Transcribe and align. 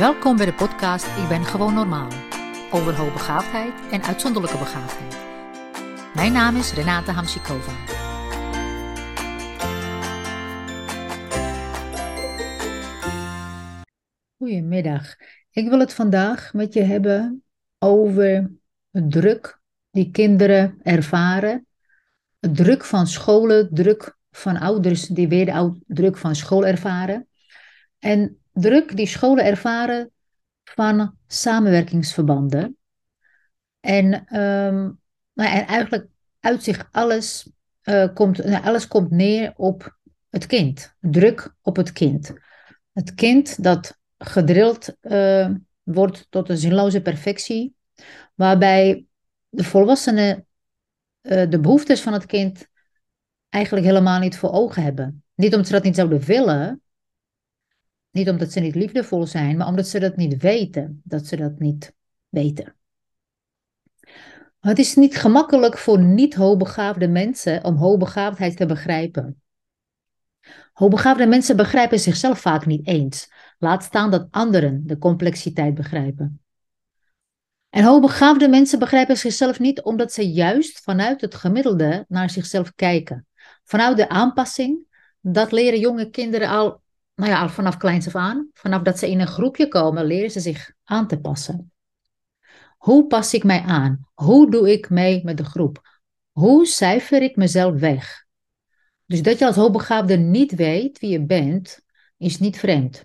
Welkom 0.00 0.36
bij 0.36 0.46
de 0.46 0.54
podcast 0.54 1.06
Ik 1.06 1.28
ben 1.28 1.44
gewoon 1.44 1.74
normaal. 1.74 2.08
Over 2.70 2.96
hoogbegaafdheid 2.96 3.90
en 3.90 4.02
uitzonderlijke 4.02 4.58
begaafdheid. 4.58 5.18
Mijn 6.14 6.32
naam 6.32 6.56
is 6.56 6.72
Renate 6.72 7.10
Hamsikova. 7.10 7.72
Goedemiddag. 14.36 15.16
Ik 15.50 15.68
wil 15.68 15.78
het 15.78 15.94
vandaag 15.94 16.52
met 16.52 16.74
je 16.74 16.82
hebben 16.82 17.44
over 17.78 18.50
het 18.90 19.10
druk 19.10 19.60
die 19.90 20.10
kinderen 20.10 20.78
ervaren. 20.82 21.66
Druk 22.38 22.84
van 22.84 23.06
scholen, 23.06 23.68
druk 23.72 24.16
van 24.30 24.56
ouders 24.56 25.06
die 25.06 25.28
weer 25.28 25.46
de 25.46 25.80
druk 25.86 26.16
van 26.16 26.34
school 26.34 26.66
ervaren. 26.66 27.28
En 27.98 28.39
druk 28.60 28.96
die 28.96 29.06
scholen 29.06 29.44
ervaren 29.44 30.10
van 30.64 31.16
samenwerkingsverbanden. 31.26 32.76
En, 33.80 34.14
um, 34.40 35.00
nou, 35.32 35.50
en 35.50 35.66
eigenlijk 35.66 36.06
uit 36.40 36.62
zich 36.62 36.88
alles, 36.90 37.50
uh, 37.84 38.14
komt, 38.14 38.44
nou, 38.44 38.64
alles 38.64 38.88
komt 38.88 39.10
neer 39.10 39.52
op 39.56 39.98
het 40.30 40.46
kind. 40.46 40.94
Druk 41.00 41.54
op 41.62 41.76
het 41.76 41.92
kind. 41.92 42.32
Het 42.92 43.14
kind 43.14 43.62
dat 43.62 43.98
gedrild 44.18 44.96
uh, 45.02 45.50
wordt 45.82 46.26
tot 46.30 46.48
een 46.48 46.56
zinloze 46.56 47.02
perfectie, 47.02 47.74
waarbij 48.34 49.04
de 49.48 49.64
volwassenen 49.64 50.46
uh, 51.22 51.50
de 51.50 51.60
behoeftes 51.60 52.00
van 52.00 52.12
het 52.12 52.26
kind 52.26 52.68
eigenlijk 53.48 53.86
helemaal 53.86 54.20
niet 54.20 54.36
voor 54.36 54.50
ogen 54.50 54.82
hebben. 54.82 55.24
Niet 55.34 55.52
omdat 55.52 55.66
ze 55.66 55.72
dat 55.72 55.82
niet 55.82 55.96
zouden 55.96 56.20
willen, 56.20 56.82
niet 58.10 58.28
omdat 58.28 58.52
ze 58.52 58.60
niet 58.60 58.74
liefdevol 58.74 59.26
zijn, 59.26 59.56
maar 59.56 59.66
omdat 59.66 59.88
ze 59.88 59.98
dat 59.98 60.16
niet 60.16 60.42
weten. 60.42 61.00
Dat 61.04 61.26
ze 61.26 61.36
dat 61.36 61.58
niet 61.58 61.94
weten. 62.28 62.74
Het 64.60 64.78
is 64.78 64.94
niet 64.94 65.16
gemakkelijk 65.16 65.78
voor 65.78 65.98
niet 65.98 66.34
hoogbegaafde 66.34 67.08
mensen 67.08 67.64
om 67.64 67.76
hoogbegaafdheid 67.76 68.56
te 68.56 68.66
begrijpen. 68.66 69.42
Hoogbegaafde 70.72 71.26
mensen 71.26 71.56
begrijpen 71.56 71.98
zichzelf 71.98 72.40
vaak 72.40 72.66
niet 72.66 72.86
eens. 72.86 73.32
Laat 73.58 73.82
staan 73.82 74.10
dat 74.10 74.28
anderen 74.30 74.86
de 74.86 74.98
complexiteit 74.98 75.74
begrijpen. 75.74 76.40
En 77.68 77.84
hoogbegaafde 77.84 78.48
mensen 78.48 78.78
begrijpen 78.78 79.16
zichzelf 79.16 79.58
niet 79.58 79.82
omdat 79.82 80.12
ze 80.12 80.30
juist 80.30 80.80
vanuit 80.80 81.20
het 81.20 81.34
gemiddelde 81.34 82.04
naar 82.08 82.30
zichzelf 82.30 82.74
kijken. 82.74 83.26
Vanuit 83.64 83.96
de 83.96 84.08
aanpassing, 84.08 84.78
dat 85.20 85.52
leren 85.52 85.80
jonge 85.80 86.10
kinderen 86.10 86.48
al 86.48 86.82
nou 87.20 87.32
ja, 87.32 87.48
vanaf 87.48 87.76
kleins 87.76 88.06
af 88.06 88.14
aan, 88.14 88.48
vanaf 88.52 88.82
dat 88.82 88.98
ze 88.98 89.10
in 89.10 89.20
een 89.20 89.26
groepje 89.26 89.68
komen, 89.68 90.04
leren 90.04 90.30
ze 90.30 90.40
zich 90.40 90.72
aan 90.84 91.06
te 91.06 91.20
passen. 91.20 91.72
Hoe 92.78 93.06
pas 93.06 93.34
ik 93.34 93.44
mij 93.44 93.60
aan? 93.60 94.08
Hoe 94.14 94.50
doe 94.50 94.72
ik 94.72 94.90
mee 94.90 95.24
met 95.24 95.36
de 95.36 95.44
groep? 95.44 96.00
Hoe 96.30 96.66
cijfer 96.66 97.22
ik 97.22 97.36
mezelf 97.36 97.80
weg? 97.80 98.24
Dus 99.06 99.22
dat 99.22 99.38
je 99.38 99.46
als 99.46 99.56
hoogbegaafde 99.56 100.16
niet 100.16 100.54
weet 100.54 100.98
wie 100.98 101.10
je 101.10 101.24
bent, 101.26 101.80
is 102.16 102.38
niet 102.38 102.58
vreemd. 102.58 103.04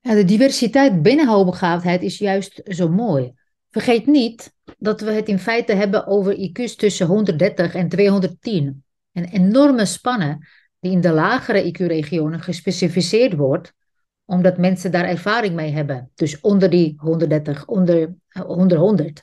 de 0.00 0.24
diversiteit 0.24 1.02
binnen 1.02 1.28
hoogbegaafdheid 1.28 2.02
is 2.02 2.18
juist 2.18 2.60
zo 2.64 2.88
mooi. 2.88 3.32
Vergeet 3.70 4.06
niet 4.06 4.54
dat 4.78 5.00
we 5.00 5.10
het 5.10 5.28
in 5.28 5.38
feite 5.38 5.72
hebben 5.72 6.06
over 6.06 6.34
IQ's 6.34 6.76
tussen 6.76 7.06
130 7.06 7.74
en 7.74 7.88
210. 7.88 8.84
Een 9.12 9.24
enorme 9.24 9.84
spanne 9.84 10.46
die 10.80 10.92
in 10.92 11.00
de 11.00 11.12
lagere 11.12 11.64
IQ-regionen 11.64 12.40
gespecificeerd 12.40 13.34
wordt, 13.34 13.74
omdat 14.24 14.58
mensen 14.58 14.90
daar 14.90 15.04
ervaring 15.04 15.54
mee 15.54 15.72
hebben. 15.72 16.10
Dus 16.14 16.40
onder 16.40 16.70
die 16.70 16.94
130, 16.96 17.66
onder, 17.66 18.14
onder 18.46 18.78
100. 18.78 19.22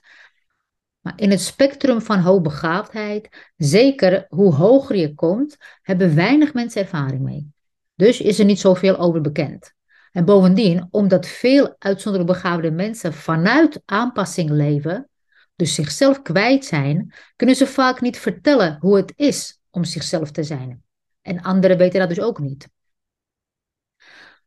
Maar 1.00 1.14
in 1.16 1.32
het 1.32 1.42
spectrum 1.42 2.02
van 2.02 2.20
hoogbegaafdheid, 2.20 3.52
zeker 3.58 4.26
hoe 4.30 4.54
hoger 4.54 4.96
je 4.96 5.14
komt, 5.14 5.58
hebben 5.82 6.16
weinig 6.16 6.54
mensen 6.54 6.82
ervaring 6.82 7.22
mee. 7.22 7.52
Dus 7.96 8.22
is 8.22 8.40
er 8.40 8.46
niet 8.46 8.60
zoveel 8.60 8.98
over 8.98 9.22
bekend. 9.22 9.74
En 10.12 10.26
bovendien, 10.26 10.88
omdat 10.92 11.28
veel 11.28 11.76
uitzonderlijk 11.80 12.34
begaafde 12.34 12.72
mensen 12.72 13.14
vanuit 13.14 13.82
aanpassing 13.86 14.50
leven, 14.50 15.10
dus 15.56 15.74
zichzelf 15.74 16.22
kwijt 16.22 16.66
zijn, 16.66 17.14
kunnen 17.36 17.56
ze 17.56 17.68
vaak 17.68 18.02
niet 18.02 18.20
vertellen 18.20 18.78
hoe 18.80 18.96
het 18.96 19.14
is 19.16 19.60
om 19.70 19.84
zichzelf 19.84 20.32
te 20.32 20.44
zijn. 20.44 20.84
En 21.24 21.42
anderen 21.42 21.78
weten 21.78 22.00
dat 22.00 22.10
dus 22.10 22.20
ook 22.20 22.40
niet. 22.40 22.70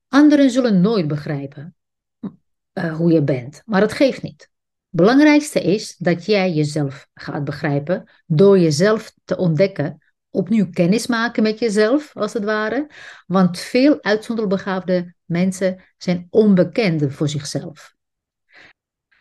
Anderen 0.08 0.50
zullen 0.50 0.80
nooit 0.80 1.08
begrijpen 1.08 1.74
uh, 2.20 2.96
hoe 2.96 3.12
je 3.12 3.22
bent, 3.22 3.62
maar 3.64 3.80
dat 3.80 3.92
geeft 3.92 4.22
niet. 4.22 4.50
Belangrijkste 4.88 5.62
is 5.62 5.96
dat 5.96 6.24
jij 6.24 6.52
jezelf 6.52 7.08
gaat 7.14 7.44
begrijpen 7.44 8.10
door 8.26 8.58
jezelf 8.58 9.12
te 9.24 9.36
ontdekken, 9.36 9.98
opnieuw 10.30 10.70
kennis 10.70 11.06
maken 11.06 11.42
met 11.42 11.58
jezelf, 11.58 12.16
als 12.16 12.32
het 12.32 12.44
ware. 12.44 12.90
Want 13.26 13.58
veel 13.58 14.02
uitzonderlijk 14.02 14.56
begaafde 14.56 15.14
mensen 15.24 15.82
zijn 15.96 16.26
onbekende 16.30 17.10
voor 17.10 17.28
zichzelf. 17.28 17.94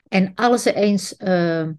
En 0.08 0.32
als 0.36 0.64
ze 0.64 0.74
eens 0.74 1.16
uh, 1.18 1.70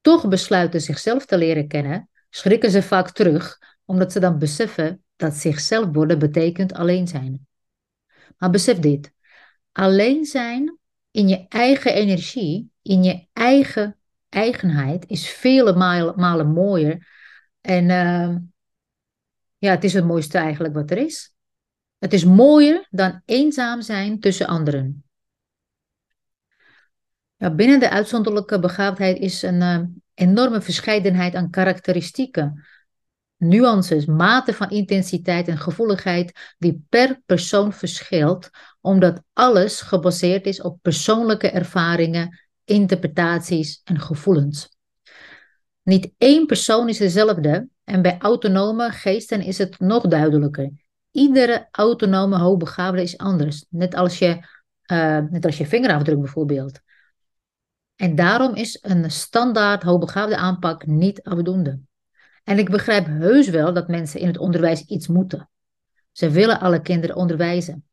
toch 0.00 0.28
besluiten 0.28 0.80
zichzelf 0.80 1.26
te 1.26 1.38
leren 1.38 1.68
kennen, 1.68 2.10
schrikken 2.30 2.70
ze 2.70 2.82
vaak 2.82 3.10
terug, 3.10 3.58
omdat 3.84 4.12
ze 4.12 4.20
dan 4.20 4.38
beseffen 4.38 5.04
dat 5.16 5.34
zichzelf 5.34 5.88
worden 5.92 6.18
betekent 6.18 6.72
alleen 6.72 7.08
zijn. 7.08 7.46
Maar 8.38 8.50
besef 8.50 8.78
dit: 8.78 9.12
alleen 9.72 10.24
zijn 10.24 10.78
in 11.10 11.28
je 11.28 11.46
eigen 11.48 11.94
energie, 11.94 12.70
in 12.82 13.02
je 13.02 13.26
eigen 13.32 13.96
eigenheid, 14.28 15.06
is 15.06 15.28
vele 15.28 15.74
malen, 16.16 16.52
mooier. 16.52 17.08
En 17.60 17.84
uh, 17.88 18.36
ja, 19.58 19.70
het 19.70 19.84
is 19.84 19.92
het 19.92 20.04
mooiste 20.04 20.38
eigenlijk 20.38 20.74
wat 20.74 20.90
er 20.90 20.98
is. 20.98 21.34
Het 21.98 22.12
is 22.12 22.24
mooier 22.24 22.86
dan 22.90 23.22
eenzaam 23.24 23.82
zijn 23.82 24.20
tussen 24.20 24.46
anderen. 24.46 25.04
Ja, 27.36 27.54
binnen 27.54 27.80
de 27.80 27.90
uitzonderlijke 27.90 28.58
begaafdheid 28.58 29.18
is 29.18 29.42
een 29.42 29.60
uh, 29.60 29.82
enorme 30.14 30.60
verscheidenheid 30.60 31.34
aan 31.34 31.50
karakteristieken 31.50 32.64
nuances, 33.36 34.06
mate 34.06 34.54
van 34.54 34.70
intensiteit 34.70 35.48
en 35.48 35.58
gevoeligheid 35.58 36.54
die 36.58 36.84
per 36.88 37.20
persoon 37.26 37.72
verschilt, 37.72 38.50
omdat 38.80 39.22
alles 39.32 39.80
gebaseerd 39.80 40.46
is 40.46 40.62
op 40.62 40.78
persoonlijke 40.82 41.50
ervaringen, 41.50 42.40
interpretaties 42.64 43.80
en 43.84 44.00
gevoelens. 44.00 44.68
Niet 45.82 46.10
één 46.18 46.46
persoon 46.46 46.88
is 46.88 46.98
dezelfde 46.98 47.68
en 47.84 48.02
bij 48.02 48.18
autonome 48.18 48.90
geesten 48.90 49.42
is 49.42 49.58
het 49.58 49.78
nog 49.78 50.06
duidelijker. 50.06 50.70
Iedere 51.10 51.68
autonome 51.70 52.38
hoogbegaafde 52.38 53.02
is 53.02 53.18
anders, 53.18 53.66
net 53.68 53.94
als 53.94 54.18
je, 54.18 54.46
uh, 54.86 55.18
net 55.30 55.44
als 55.44 55.58
je 55.58 55.66
vingerafdruk 55.66 56.20
bijvoorbeeld. 56.20 56.80
En 57.96 58.14
daarom 58.14 58.54
is 58.54 58.78
een 58.82 59.10
standaard 59.10 59.82
hoogbegaafde 59.82 60.36
aanpak 60.36 60.86
niet 60.86 61.22
afdoende. 61.22 61.80
En 62.46 62.58
ik 62.58 62.70
begrijp 62.70 63.06
heus 63.06 63.48
wel 63.48 63.72
dat 63.72 63.88
mensen 63.88 64.20
in 64.20 64.26
het 64.26 64.38
onderwijs 64.38 64.84
iets 64.84 65.06
moeten. 65.06 65.48
Ze 66.12 66.30
willen 66.30 66.60
alle 66.60 66.82
kinderen 66.82 67.16
onderwijzen. 67.16 67.84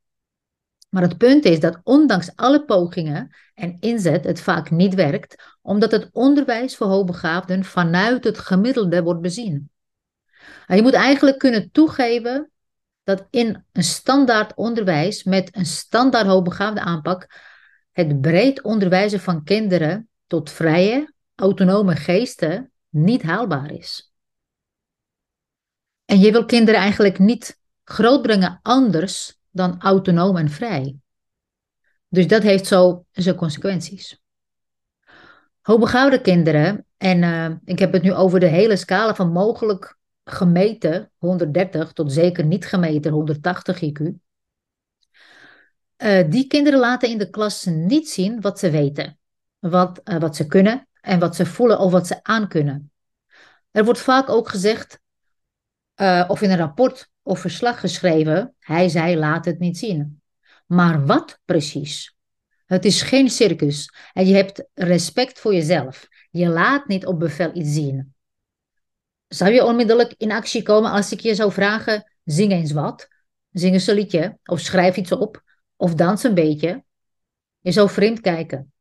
Maar 0.90 1.02
het 1.02 1.18
punt 1.18 1.46
is 1.46 1.60
dat 1.60 1.80
ondanks 1.84 2.36
alle 2.36 2.66
pogingen 2.66 3.36
en 3.54 3.78
inzet 3.80 4.24
het 4.24 4.42
vaak 4.42 4.72
niet 4.72 4.94
werkt, 4.94 5.58
omdat 5.62 5.92
het 5.92 6.10
onderwijs 6.12 6.76
voor 6.76 6.88
hoogbegaafden 6.88 7.64
vanuit 7.64 8.24
het 8.24 8.38
gemiddelde 8.38 9.04
wordt 9.04 9.22
bezien. 9.22 9.70
En 10.68 10.76
je 10.76 10.82
moet 10.82 10.94
eigenlijk 10.94 11.38
kunnen 11.38 11.72
toegeven 11.72 12.52
dat 13.04 13.28
in 13.30 13.66
een 13.72 13.84
standaard 13.84 14.56
onderwijs 14.56 15.24
met 15.24 15.56
een 15.56 15.66
standaard 15.66 16.28
hoogbegaafde 16.28 16.82
aanpak 16.82 17.42
het 17.92 18.22
breed 18.22 18.62
onderwijzen 18.62 19.20
van 19.20 19.44
kinderen 19.44 20.10
tot 20.28 20.52
vrije, 20.52 21.14
autonome 21.36 21.96
geesten 21.96 22.72
niet 22.90 23.22
haalbaar 23.22 23.72
is. 23.72 24.13
En 26.14 26.20
je 26.20 26.32
wil 26.32 26.46
kinderen 26.46 26.80
eigenlijk 26.80 27.20
niet 27.20 27.60
grootbrengen 27.84 28.60
anders 28.62 29.38
dan 29.52 29.82
autonoom 29.82 30.38
en 30.38 30.50
vrij. 30.50 30.96
Dus 32.08 32.28
dat 32.28 32.44
heeft 32.44 32.66
zo 32.66 33.06
zijn 33.12 33.36
consequenties. 33.36 34.22
Hoogbegaafde 35.62 36.22
kinderen, 36.22 36.86
en 36.98 37.22
uh, 37.22 37.50
ik 37.66 37.80
heb 37.80 37.94
het 37.94 38.04
nu 38.04 38.14
over 38.14 38.40
de 38.40 38.46
hele 38.46 38.76
scala 38.76 39.16
van 39.16 39.32
mogelijk 39.32 39.98
gemeten, 40.24 41.12
130 41.18 41.94
tot 41.94 42.12
zeker 42.12 42.46
niet 42.46 42.66
gemeten 42.66 43.12
180 43.12 43.82
IQ. 43.82 44.02
Uh, 45.98 46.30
die 46.30 46.48
kinderen 46.48 46.80
laten 46.80 47.10
in 47.10 47.18
de 47.18 47.30
klas 47.30 47.66
niet 47.66 48.10
zien 48.10 48.42
wat 48.42 48.60
ze 48.60 48.70
weten, 48.70 49.20
wat, 49.60 50.02
uh, 50.04 50.18
wat 50.18 50.36
ze 50.36 50.48
kunnen 50.48 50.88
en 51.02 51.20
wat 51.20 51.36
ze 51.36 51.46
voelen 51.46 51.80
of 51.80 51.92
wat 51.92 52.08
ze 52.08 52.24
aankunnen. 52.24 52.92
Er 53.72 53.86
wordt 53.86 54.00
vaak 54.00 54.30
ook 54.30 54.50
gezegd 54.50 55.02
uh, 55.96 56.26
of 56.28 56.42
in 56.42 56.52
een 56.52 56.58
rapport 56.58 57.10
of 57.22 57.40
verslag 57.40 57.80
geschreven, 57.80 58.56
hij, 58.60 58.90
zij 58.90 59.18
laat 59.18 59.46
het 59.46 59.60
niet 59.60 59.78
zien. 59.78 60.22
Maar 60.66 61.06
wat 61.06 61.40
precies? 61.46 62.16
Het 62.66 62.86
is 62.86 63.02
geen 63.02 63.30
circus 63.30 63.94
en 64.14 64.28
je 64.28 64.36
hebt 64.36 64.66
respect 64.74 65.40
voor 65.40 65.54
jezelf. 65.54 66.08
Je 66.30 66.48
laat 66.48 66.88
niet 66.88 67.06
op 67.06 67.20
bevel 67.20 67.56
iets 67.56 67.74
zien. 67.74 68.14
Zou 69.28 69.54
je 69.54 69.66
onmiddellijk 69.66 70.14
in 70.18 70.32
actie 70.32 70.64
komen 70.64 70.92
als 70.92 71.12
ik 71.12 71.20
je 71.20 71.36
zou 71.36 71.52
vragen: 71.52 72.12
zing 72.24 72.52
eens 72.52 72.72
wat? 72.72 73.08
Zing 73.52 73.74
eens 73.74 73.88
een 73.88 73.96
liedje, 73.96 74.38
of 74.44 74.60
schrijf 74.60 74.98
iets 74.98 75.12
op, 75.12 75.44
of 75.76 75.96
dans 75.96 76.24
een 76.24 76.34
beetje? 76.34 76.84
Je 77.60 77.72
zou 77.72 77.90
vreemd 77.90 78.22
kijken. 78.22 78.74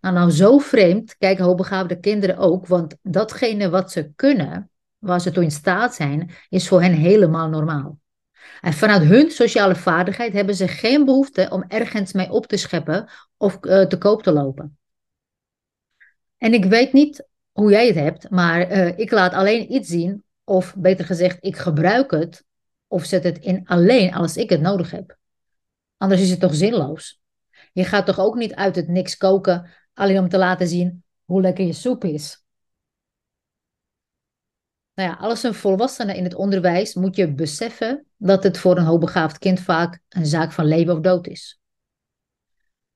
Nou, 0.00 0.14
nou, 0.14 0.30
zo 0.30 0.58
vreemd 0.58 1.16
kijken 1.16 1.44
hoogbegaafde 1.44 2.00
kinderen 2.00 2.36
ook, 2.36 2.66
want 2.66 2.96
datgene 3.02 3.70
wat 3.70 3.92
ze 3.92 4.12
kunnen, 4.16 4.70
waar 5.06 5.20
ze 5.20 5.30
toe 5.30 5.42
in 5.42 5.50
staat 5.50 5.94
zijn, 5.94 6.30
is 6.48 6.68
voor 6.68 6.82
hen 6.82 6.92
helemaal 6.92 7.48
normaal. 7.48 7.98
En 8.60 8.72
vanuit 8.72 9.02
hun 9.02 9.30
sociale 9.30 9.74
vaardigheid 9.74 10.32
hebben 10.32 10.54
ze 10.54 10.68
geen 10.68 11.04
behoefte 11.04 11.48
om 11.50 11.64
ergens 11.68 12.12
mee 12.12 12.30
op 12.30 12.46
te 12.46 12.56
scheppen 12.56 13.08
of 13.36 13.58
uh, 13.60 13.86
te 13.86 13.98
koop 13.98 14.22
te 14.22 14.32
lopen. 14.32 14.78
En 16.38 16.54
ik 16.54 16.64
weet 16.64 16.92
niet 16.92 17.26
hoe 17.52 17.70
jij 17.70 17.86
het 17.86 17.96
hebt, 17.96 18.30
maar 18.30 18.70
uh, 18.72 18.98
ik 18.98 19.10
laat 19.10 19.32
alleen 19.32 19.72
iets 19.72 19.88
zien, 19.88 20.24
of 20.44 20.74
beter 20.76 21.04
gezegd, 21.04 21.36
ik 21.40 21.56
gebruik 21.56 22.10
het 22.10 22.44
of 22.86 23.04
zet 23.04 23.24
het 23.24 23.38
in 23.38 23.66
alleen 23.66 24.14
als 24.14 24.36
ik 24.36 24.50
het 24.50 24.60
nodig 24.60 24.90
heb. 24.90 25.16
Anders 25.96 26.20
is 26.20 26.30
het 26.30 26.40
toch 26.40 26.54
zinloos. 26.54 27.20
Je 27.72 27.84
gaat 27.84 28.06
toch 28.06 28.20
ook 28.20 28.34
niet 28.34 28.54
uit 28.54 28.76
het 28.76 28.88
niks 28.88 29.16
koken 29.16 29.70
alleen 29.94 30.18
om 30.18 30.28
te 30.28 30.38
laten 30.38 30.68
zien 30.68 31.04
hoe 31.24 31.40
lekker 31.40 31.64
je 31.64 31.72
soep 31.72 32.04
is. 32.04 32.44
Nou 34.96 35.08
ja, 35.08 35.14
als 35.14 35.42
een 35.42 35.54
volwassene 35.54 36.16
in 36.16 36.24
het 36.24 36.34
onderwijs 36.34 36.94
moet 36.94 37.16
je 37.16 37.34
beseffen 37.34 38.06
dat 38.16 38.42
het 38.42 38.58
voor 38.58 38.76
een 38.76 38.84
hoogbegaafd 38.84 39.38
kind 39.38 39.60
vaak 39.60 40.00
een 40.08 40.26
zaak 40.26 40.52
van 40.52 40.64
leven 40.64 40.94
of 40.94 41.00
dood 41.00 41.26
is. 41.26 41.60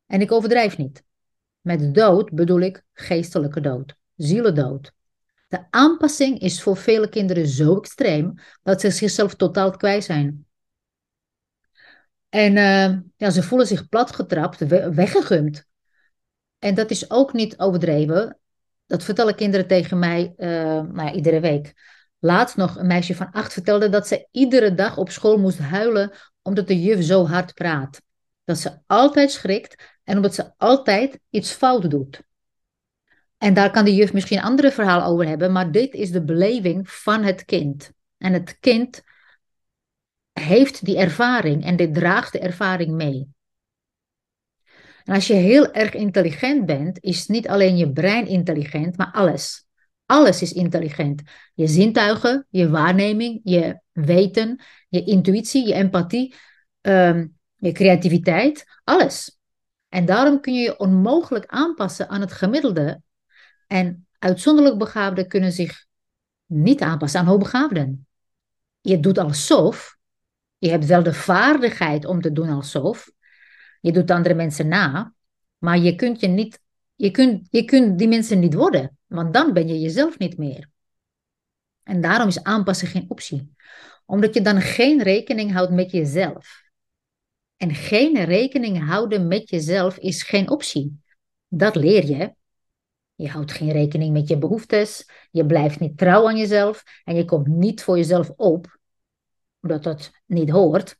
En 0.06 0.20
ik 0.20 0.32
overdrijf 0.32 0.78
niet. 0.78 1.02
Met 1.60 1.94
dood 1.94 2.30
bedoel 2.30 2.60
ik 2.60 2.84
geestelijke 2.92 3.60
dood, 3.60 3.96
zielendood. 4.16 4.92
De 5.48 5.66
aanpassing 5.70 6.38
is 6.38 6.62
voor 6.62 6.76
vele 6.76 7.08
kinderen 7.08 7.46
zo 7.46 7.76
extreem 7.76 8.34
dat 8.62 8.80
ze 8.80 8.90
zichzelf 8.90 9.34
totaal 9.34 9.70
kwijt 9.70 10.04
zijn. 10.04 10.46
En 12.28 12.56
uh, 12.56 12.98
ja, 13.16 13.30
ze 13.30 13.42
voelen 13.42 13.66
zich 13.66 13.88
platgetrapt, 13.88 14.58
weggegumd. 14.94 15.66
En 16.58 16.74
dat 16.74 16.90
is 16.90 17.10
ook 17.10 17.32
niet 17.32 17.58
overdreven. 17.58 18.39
Dat 18.90 19.04
vertellen 19.04 19.34
kinderen 19.34 19.66
tegen 19.66 19.98
mij 19.98 20.34
uh, 20.36 20.48
nou 20.74 21.02
ja, 21.02 21.12
iedere 21.12 21.40
week. 21.40 21.72
Laatst 22.18 22.56
nog 22.56 22.76
een 22.76 22.86
meisje 22.86 23.14
van 23.14 23.30
acht 23.30 23.52
vertelde 23.52 23.88
dat 23.88 24.08
ze 24.08 24.28
iedere 24.30 24.74
dag 24.74 24.96
op 24.96 25.10
school 25.10 25.38
moest 25.38 25.58
huilen 25.58 26.12
omdat 26.42 26.66
de 26.66 26.80
juf 26.80 27.04
zo 27.04 27.26
hard 27.26 27.54
praat. 27.54 28.02
Dat 28.44 28.58
ze 28.58 28.78
altijd 28.86 29.30
schrikt 29.30 29.98
en 30.04 30.16
omdat 30.16 30.34
ze 30.34 30.52
altijd 30.56 31.18
iets 31.30 31.52
fout 31.52 31.90
doet. 31.90 32.22
En 33.38 33.54
daar 33.54 33.70
kan 33.70 33.84
de 33.84 33.94
juf 33.94 34.12
misschien 34.12 34.38
een 34.38 34.44
andere 34.44 34.70
verhaal 34.70 35.02
over 35.02 35.26
hebben, 35.26 35.52
maar 35.52 35.72
dit 35.72 35.94
is 35.94 36.10
de 36.10 36.24
beleving 36.24 36.90
van 36.90 37.22
het 37.22 37.44
kind. 37.44 37.90
En 38.18 38.32
het 38.32 38.56
kind 38.60 39.02
heeft 40.32 40.84
die 40.84 40.98
ervaring 40.98 41.64
en 41.64 41.76
dit 41.76 41.94
draagt 41.94 42.32
de 42.32 42.38
ervaring 42.38 42.90
mee. 42.90 43.28
En 45.04 45.14
als 45.14 45.26
je 45.26 45.34
heel 45.34 45.72
erg 45.72 45.94
intelligent 45.94 46.66
bent, 46.66 47.02
is 47.02 47.26
niet 47.26 47.48
alleen 47.48 47.76
je 47.76 47.92
brein 47.92 48.26
intelligent, 48.26 48.96
maar 48.96 49.12
alles. 49.12 49.64
Alles 50.06 50.42
is 50.42 50.52
intelligent. 50.52 51.22
Je 51.54 51.66
zintuigen, 51.66 52.46
je 52.50 52.70
waarneming, 52.70 53.40
je 53.44 53.80
weten, 53.92 54.60
je 54.88 55.04
intuïtie, 55.04 55.66
je 55.66 55.74
empathie, 55.74 56.34
ehm, 56.80 57.26
je 57.56 57.72
creativiteit, 57.72 58.64
alles. 58.84 59.38
En 59.88 60.04
daarom 60.04 60.40
kun 60.40 60.54
je 60.54 60.60
je 60.60 60.78
onmogelijk 60.78 61.46
aanpassen 61.46 62.08
aan 62.08 62.20
het 62.20 62.32
gemiddelde. 62.32 63.02
En 63.66 64.06
uitzonderlijk 64.18 64.78
begaafden 64.78 65.28
kunnen 65.28 65.52
zich 65.52 65.86
niet 66.46 66.80
aanpassen 66.80 67.20
aan 67.20 67.26
hoogbegaafden. 67.26 68.06
Je 68.80 69.00
doet 69.00 69.18
alsof, 69.18 69.96
je 70.58 70.70
hebt 70.70 70.86
wel 70.86 71.02
de 71.02 71.14
vaardigheid 71.14 72.04
om 72.04 72.20
te 72.20 72.32
doen 72.32 72.48
alsof, 72.48 73.10
je 73.80 73.92
doet 73.92 74.10
andere 74.10 74.34
mensen 74.34 74.68
na, 74.68 75.14
maar 75.58 75.78
je 75.78 75.94
kunt 75.94 76.20
je 76.20 76.28
niet, 76.28 76.60
je 76.94 77.10
kunt, 77.10 77.48
je 77.50 77.64
kunt 77.64 77.98
die 77.98 78.08
mensen 78.08 78.38
niet 78.38 78.54
worden, 78.54 78.98
want 79.06 79.34
dan 79.34 79.52
ben 79.52 79.68
je 79.68 79.80
jezelf 79.80 80.18
niet 80.18 80.38
meer. 80.38 80.68
En 81.82 82.00
daarom 82.00 82.28
is 82.28 82.42
aanpassen 82.42 82.88
geen 82.88 83.04
optie, 83.08 83.54
omdat 84.06 84.34
je 84.34 84.40
dan 84.40 84.60
geen 84.60 85.02
rekening 85.02 85.52
houdt 85.52 85.72
met 85.72 85.90
jezelf. 85.90 86.68
En 87.56 87.74
geen 87.74 88.24
rekening 88.24 88.86
houden 88.86 89.28
met 89.28 89.50
jezelf 89.50 89.98
is 89.98 90.22
geen 90.22 90.50
optie. 90.50 91.00
Dat 91.48 91.74
leer 91.74 92.06
je. 92.06 92.34
Je 93.14 93.28
houdt 93.28 93.52
geen 93.52 93.72
rekening 93.72 94.12
met 94.12 94.28
je 94.28 94.38
behoeftes, 94.38 95.08
je 95.30 95.46
blijft 95.46 95.80
niet 95.80 95.98
trouw 95.98 96.28
aan 96.28 96.36
jezelf 96.36 96.82
en 97.04 97.16
je 97.16 97.24
komt 97.24 97.46
niet 97.46 97.82
voor 97.82 97.96
jezelf 97.96 98.30
op, 98.30 98.78
omdat 99.60 99.82
dat 99.82 100.10
niet 100.26 100.50
hoort. 100.50 100.99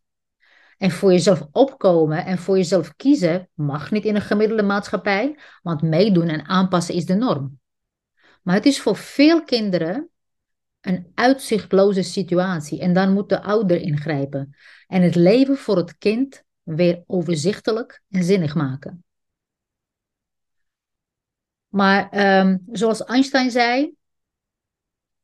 En 0.80 0.90
voor 0.90 1.12
jezelf 1.12 1.46
opkomen 1.52 2.24
en 2.24 2.38
voor 2.38 2.56
jezelf 2.56 2.96
kiezen 2.96 3.48
mag 3.54 3.90
niet 3.90 4.04
in 4.04 4.14
een 4.14 4.20
gemiddelde 4.20 4.62
maatschappij, 4.62 5.38
want 5.62 5.82
meedoen 5.82 6.28
en 6.28 6.44
aanpassen 6.44 6.94
is 6.94 7.06
de 7.06 7.14
norm. 7.14 7.60
Maar 8.42 8.54
het 8.54 8.66
is 8.66 8.80
voor 8.80 8.96
veel 8.96 9.44
kinderen 9.44 10.10
een 10.80 11.12
uitzichtloze 11.14 12.02
situatie 12.02 12.80
en 12.80 12.92
dan 12.92 13.12
moet 13.12 13.28
de 13.28 13.42
ouder 13.42 13.80
ingrijpen 13.80 14.56
en 14.86 15.02
het 15.02 15.14
leven 15.14 15.56
voor 15.56 15.76
het 15.76 15.98
kind 15.98 16.42
weer 16.62 17.02
overzichtelijk 17.06 18.02
en 18.10 18.24
zinnig 18.24 18.54
maken. 18.54 19.04
Maar 21.68 22.38
um, 22.40 22.64
zoals 22.72 23.04
Einstein 23.04 23.50
zei, 23.50 23.94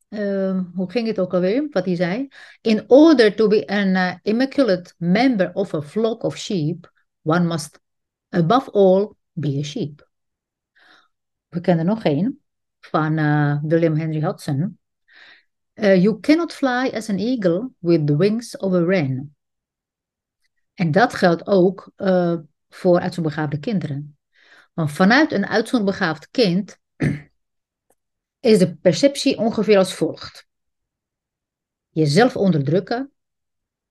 uh, 0.08 0.60
hoe 0.74 0.90
ging 0.90 1.06
het 1.06 1.18
ook 1.18 1.34
alweer, 1.34 1.68
wat 1.70 1.84
hij 1.84 1.96
zei? 1.96 2.28
In 2.60 2.84
order 2.86 3.34
to 3.34 3.48
be 3.48 3.66
an 3.66 3.86
uh, 3.86 4.14
immaculate 4.22 4.94
member 4.96 5.52
of 5.52 5.74
a 5.74 5.82
flock 5.82 6.22
of 6.22 6.36
sheep, 6.36 6.92
one 7.22 7.46
must 7.46 7.80
above 8.28 8.70
all 8.70 9.12
be 9.32 9.58
a 9.58 9.62
sheep. 9.62 10.08
We 11.48 11.60
kennen 11.60 11.86
nog 11.86 12.04
één 12.04 12.40
van 12.80 13.18
uh, 13.18 13.58
William 13.62 13.96
Henry 13.96 14.20
Hudson. 14.20 14.78
Uh, 15.74 16.02
you 16.02 16.20
cannot 16.20 16.52
fly 16.52 16.90
as 16.94 17.08
an 17.08 17.18
eagle 17.18 17.70
with 17.78 18.06
the 18.06 18.16
wings 18.16 18.56
of 18.56 18.72
a 18.72 18.84
wren. 18.84 19.36
En 20.74 20.90
dat 20.90 21.14
geldt 21.14 21.46
ook 21.46 21.92
voor 22.68 23.00
uitzonderbegaafde 23.00 23.58
kinderen. 23.58 24.18
Want 24.72 24.92
vanuit 24.92 25.32
een 25.32 25.46
uitzonderbegaafd 25.46 26.30
kind 26.30 26.78
is 28.46 28.58
de 28.58 28.76
perceptie 28.76 29.38
ongeveer 29.38 29.78
als 29.78 29.94
volgt. 29.94 30.46
Jezelf 31.88 32.36
onderdrukken, 32.36 33.12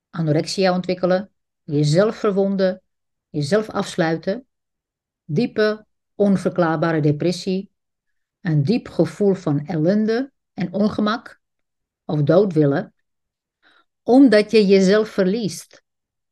anorexia 0.10 0.74
ontwikkelen, 0.74 1.32
jezelf 1.64 2.16
verwonden, 2.16 2.82
jezelf 3.30 3.70
afsluiten, 3.70 4.46
diepe, 5.24 5.86
onverklaarbare 6.16 7.02
depressie, 7.02 7.72
een 8.42 8.64
diep 8.64 8.88
gevoel 8.88 9.34
van 9.34 9.66
ellende 9.66 10.32
en 10.54 10.74
ongemak 10.74 11.42
of 12.06 12.22
dood 12.22 12.54
willen, 12.54 12.94
omdat 14.04 14.52
je 14.52 14.66
jezelf 14.66 15.10
verliest, 15.10 15.84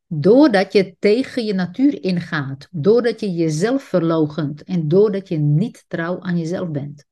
doordat 0.08 0.74
je 0.74 0.96
tegen 1.00 1.46
je 1.46 1.54
natuur 1.54 2.04
ingaat, 2.04 2.68
doordat 2.72 3.20
je 3.20 3.32
jezelf 3.34 3.84
verlogent 3.84 4.64
en 4.64 4.88
doordat 4.88 5.28
je 5.28 5.38
niet 5.38 5.86
trouw 5.88 6.22
aan 6.22 6.38
jezelf 6.38 6.70
bent. 6.70 7.06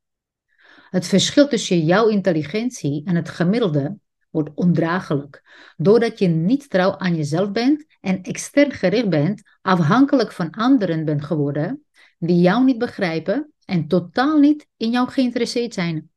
Het 0.92 1.08
verschil 1.08 1.48
tussen 1.48 1.86
jouw 1.86 2.08
intelligentie 2.08 3.06
en 3.06 3.16
het 3.16 3.30
gemiddelde 3.30 3.98
wordt 4.30 4.50
ondraaglijk, 4.56 5.42
doordat 5.78 6.20
je 6.20 6.28
niet 6.28 6.70
trouw 6.70 6.98
aan 6.98 7.16
jezelf 7.16 7.52
bent 7.52 7.86
en 8.02 8.22
extern 8.22 8.72
gericht 8.72 9.10
bent, 9.10 9.42
afhankelijk 9.62 10.32
van 10.32 10.50
anderen 10.50 11.06
bent 11.06 11.24
geworden, 11.24 11.86
die 12.18 12.42
jou 12.42 12.64
niet 12.64 12.78
begrijpen 12.78 13.52
en 13.66 13.88
totaal 13.88 14.40
niet 14.40 14.68
in 14.78 14.92
jou 14.92 15.10
geïnteresseerd 15.10 15.74
zijn. 15.74 16.10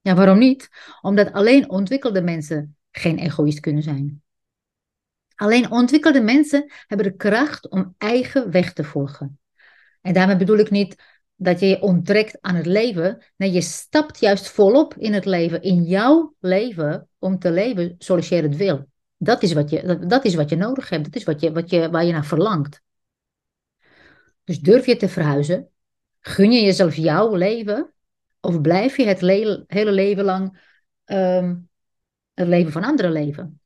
Ja, 0.00 0.14
waarom 0.14 0.38
niet? 0.38 0.68
Omdat 1.00 1.32
alleen 1.32 1.70
ontwikkelde 1.70 2.22
mensen 2.22 2.76
geen 2.90 3.18
egoïst 3.18 3.60
kunnen 3.60 3.82
zijn. 3.82 4.22
Alleen 5.34 5.70
ontwikkelde 5.70 6.20
mensen 6.20 6.72
hebben 6.86 7.06
de 7.06 7.16
kracht 7.16 7.68
om 7.68 7.94
eigen 7.98 8.50
weg 8.50 8.72
te 8.72 8.84
volgen. 8.84 9.38
En 10.00 10.12
daarmee 10.12 10.36
bedoel 10.36 10.58
ik 10.58 10.70
niet 10.70 10.96
dat 11.36 11.60
je 11.60 11.66
je 11.66 11.82
onttrekt 11.82 12.38
aan 12.40 12.54
het 12.54 12.66
leven. 12.66 13.24
Nee, 13.36 13.52
je 13.52 13.60
stapt 13.60 14.20
juist 14.20 14.48
volop 14.48 14.94
in 14.94 15.12
het 15.12 15.24
leven, 15.24 15.62
in 15.62 15.82
jouw 15.82 16.34
leven, 16.40 17.08
om 17.18 17.38
te 17.38 17.50
leven 17.50 17.94
zoals 17.98 18.28
je 18.28 18.34
het 18.34 18.56
wil. 18.56 18.86
Dat 19.16 19.42
is 19.42 19.52
wat 19.52 19.70
je, 19.70 20.06
dat, 20.06 20.24
is 20.24 20.34
wat 20.34 20.48
je 20.48 20.56
nodig 20.56 20.88
hebt. 20.88 21.04
Dat 21.04 21.16
is 21.16 21.24
wat 21.24 21.40
je, 21.40 21.52
wat 21.52 21.70
je, 21.70 21.90
waar 21.90 22.04
je 22.04 22.12
naar 22.12 22.24
verlangt. 22.24 22.80
Dus 24.44 24.60
durf 24.60 24.86
je 24.86 24.96
te 24.96 25.08
verhuizen? 25.08 25.68
Gun 26.20 26.52
je 26.52 26.62
jezelf 26.62 26.94
jouw 26.94 27.34
leven? 27.34 27.92
Of 28.40 28.60
blijf 28.60 28.96
je 28.96 29.04
het 29.04 29.20
hele 29.66 29.92
leven 29.92 30.24
lang 30.24 30.74
um, 31.04 31.68
het 32.34 32.48
leven 32.48 32.72
van 32.72 32.84
anderen 32.84 33.12
leven? 33.12 33.60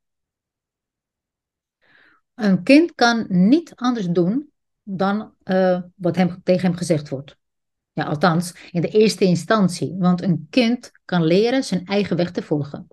Een 2.34 2.62
kind 2.62 2.94
kan 2.94 3.26
niet 3.28 3.74
anders 3.74 4.06
doen 4.06 4.50
dan 4.82 5.34
uh, 5.44 5.82
wat 5.94 6.16
hem, 6.16 6.40
tegen 6.42 6.68
hem 6.68 6.76
gezegd 6.76 7.08
wordt. 7.08 7.38
Althans, 8.06 8.54
in 8.70 8.80
de 8.80 8.88
eerste 8.88 9.24
instantie, 9.24 9.96
want 9.98 10.22
een 10.22 10.46
kind 10.50 10.90
kan 11.04 11.24
leren 11.24 11.64
zijn 11.64 11.86
eigen 11.86 12.16
weg 12.16 12.30
te 12.30 12.42
volgen. 12.42 12.88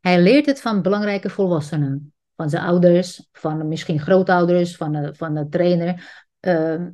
Hij 0.00 0.22
leert 0.22 0.46
het 0.46 0.60
van 0.60 0.82
belangrijke 0.82 1.30
volwassenen, 1.30 2.12
van 2.36 2.50
zijn 2.50 2.62
ouders, 2.62 3.28
van 3.32 3.68
misschien 3.68 4.00
grootouders, 4.00 4.76
van 4.76 4.92
de, 4.92 5.14
van 5.14 5.34
de 5.34 5.48
trainer, 5.48 6.26
uh, 6.40 6.86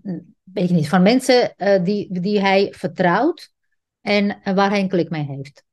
weet 0.43 0.69
je 0.69 0.75
niet, 0.75 0.89
van 0.89 1.03
mensen 1.03 1.55
uh, 1.57 1.85
die, 1.85 2.21
die 2.21 2.41
hij 2.41 2.73
vertrouwt 2.77 3.53
en 4.01 4.41
waar 4.55 4.71
hij 4.71 4.81
een 4.81 4.89
klik 4.89 5.11
mee 5.11 5.25
heeft. 5.25 5.65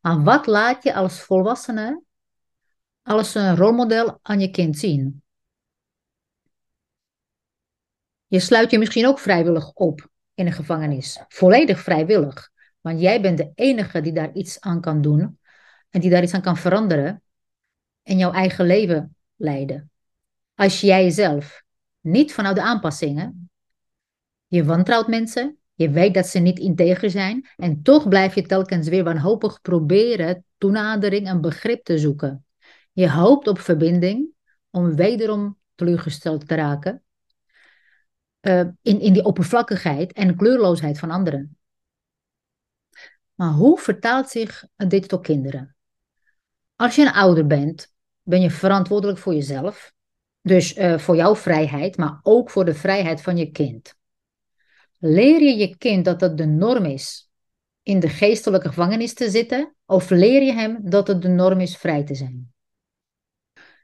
Maar 0.00 0.22
wat 0.22 0.46
laat 0.46 0.82
je 0.82 0.94
als 0.94 1.20
volwassene 1.20 2.02
als 3.02 3.34
een 3.34 3.56
rolmodel 3.56 4.18
aan 4.22 4.40
je 4.40 4.50
kind 4.50 4.78
zien? 4.78 5.22
Je 8.26 8.40
sluit 8.40 8.70
je 8.70 8.78
misschien 8.78 9.06
ook 9.06 9.18
vrijwillig 9.18 9.72
op 9.72 10.08
in 10.34 10.46
een 10.46 10.52
gevangenis. 10.52 11.24
Volledig 11.28 11.80
vrijwillig. 11.80 12.50
Want 12.80 13.00
jij 13.00 13.20
bent 13.20 13.38
de 13.38 13.50
enige 13.54 14.00
die 14.00 14.12
daar 14.12 14.32
iets 14.32 14.60
aan 14.60 14.80
kan 14.80 15.02
doen 15.02 15.38
en 15.90 16.00
die 16.00 16.10
daar 16.10 16.22
iets 16.22 16.34
aan 16.34 16.42
kan 16.42 16.56
veranderen 16.56 17.22
en 18.02 18.18
jouw 18.18 18.32
eigen 18.32 18.66
leven 18.66 19.16
leiden. 19.36 19.90
Als 20.54 20.80
jij 20.80 21.10
zelf 21.10 21.62
niet 22.00 22.32
vanuit 22.32 22.56
de 22.56 22.62
aanpassingen, 22.62 23.50
je 24.46 24.64
wantrouwt 24.64 25.08
mensen, 25.08 25.58
je 25.74 25.90
weet 25.90 26.14
dat 26.14 26.26
ze 26.26 26.38
niet 26.38 26.58
integer 26.58 27.10
zijn 27.10 27.48
en 27.56 27.82
toch 27.82 28.08
blijf 28.08 28.34
je 28.34 28.42
telkens 28.42 28.88
weer 28.88 29.04
wanhopig 29.04 29.60
proberen 29.60 30.44
toenadering 30.58 31.26
en 31.26 31.40
begrip 31.40 31.84
te 31.84 31.98
zoeken. 31.98 32.44
Je 32.92 33.10
hoopt 33.10 33.48
op 33.48 33.58
verbinding 33.58 34.28
om 34.70 34.94
wederom 34.94 35.58
teleurgesteld 35.74 36.48
te 36.48 36.54
raken 36.54 37.03
uh, 38.44 38.60
in, 38.82 39.00
in 39.00 39.12
die 39.12 39.24
oppervlakkigheid 39.24 40.12
en 40.12 40.36
kleurloosheid 40.36 40.98
van 40.98 41.10
anderen. 41.10 41.58
Maar 43.34 43.52
hoe 43.52 43.78
vertaalt 43.78 44.28
zich 44.28 44.66
dit 44.76 45.08
tot 45.08 45.22
kinderen? 45.22 45.76
Als 46.76 46.94
je 46.94 47.02
een 47.02 47.12
ouder 47.12 47.46
bent, 47.46 47.92
ben 48.22 48.40
je 48.40 48.50
verantwoordelijk 48.50 49.18
voor 49.18 49.34
jezelf. 49.34 49.92
Dus 50.40 50.76
uh, 50.76 50.98
voor 50.98 51.16
jouw 51.16 51.36
vrijheid, 51.36 51.96
maar 51.96 52.20
ook 52.22 52.50
voor 52.50 52.64
de 52.64 52.74
vrijheid 52.74 53.22
van 53.22 53.36
je 53.36 53.50
kind. 53.50 53.94
Leer 54.98 55.42
je 55.42 55.56
je 55.56 55.76
kind 55.76 56.04
dat 56.04 56.20
het 56.20 56.36
de 56.36 56.46
norm 56.46 56.84
is 56.84 57.30
in 57.82 58.00
de 58.00 58.08
geestelijke 58.08 58.68
gevangenis 58.68 59.14
te 59.14 59.30
zitten, 59.30 59.74
of 59.86 60.10
leer 60.10 60.42
je 60.42 60.52
hem 60.52 60.78
dat 60.82 61.06
het 61.06 61.22
de 61.22 61.28
norm 61.28 61.60
is 61.60 61.76
vrij 61.76 62.04
te 62.04 62.14
zijn? 62.14 62.52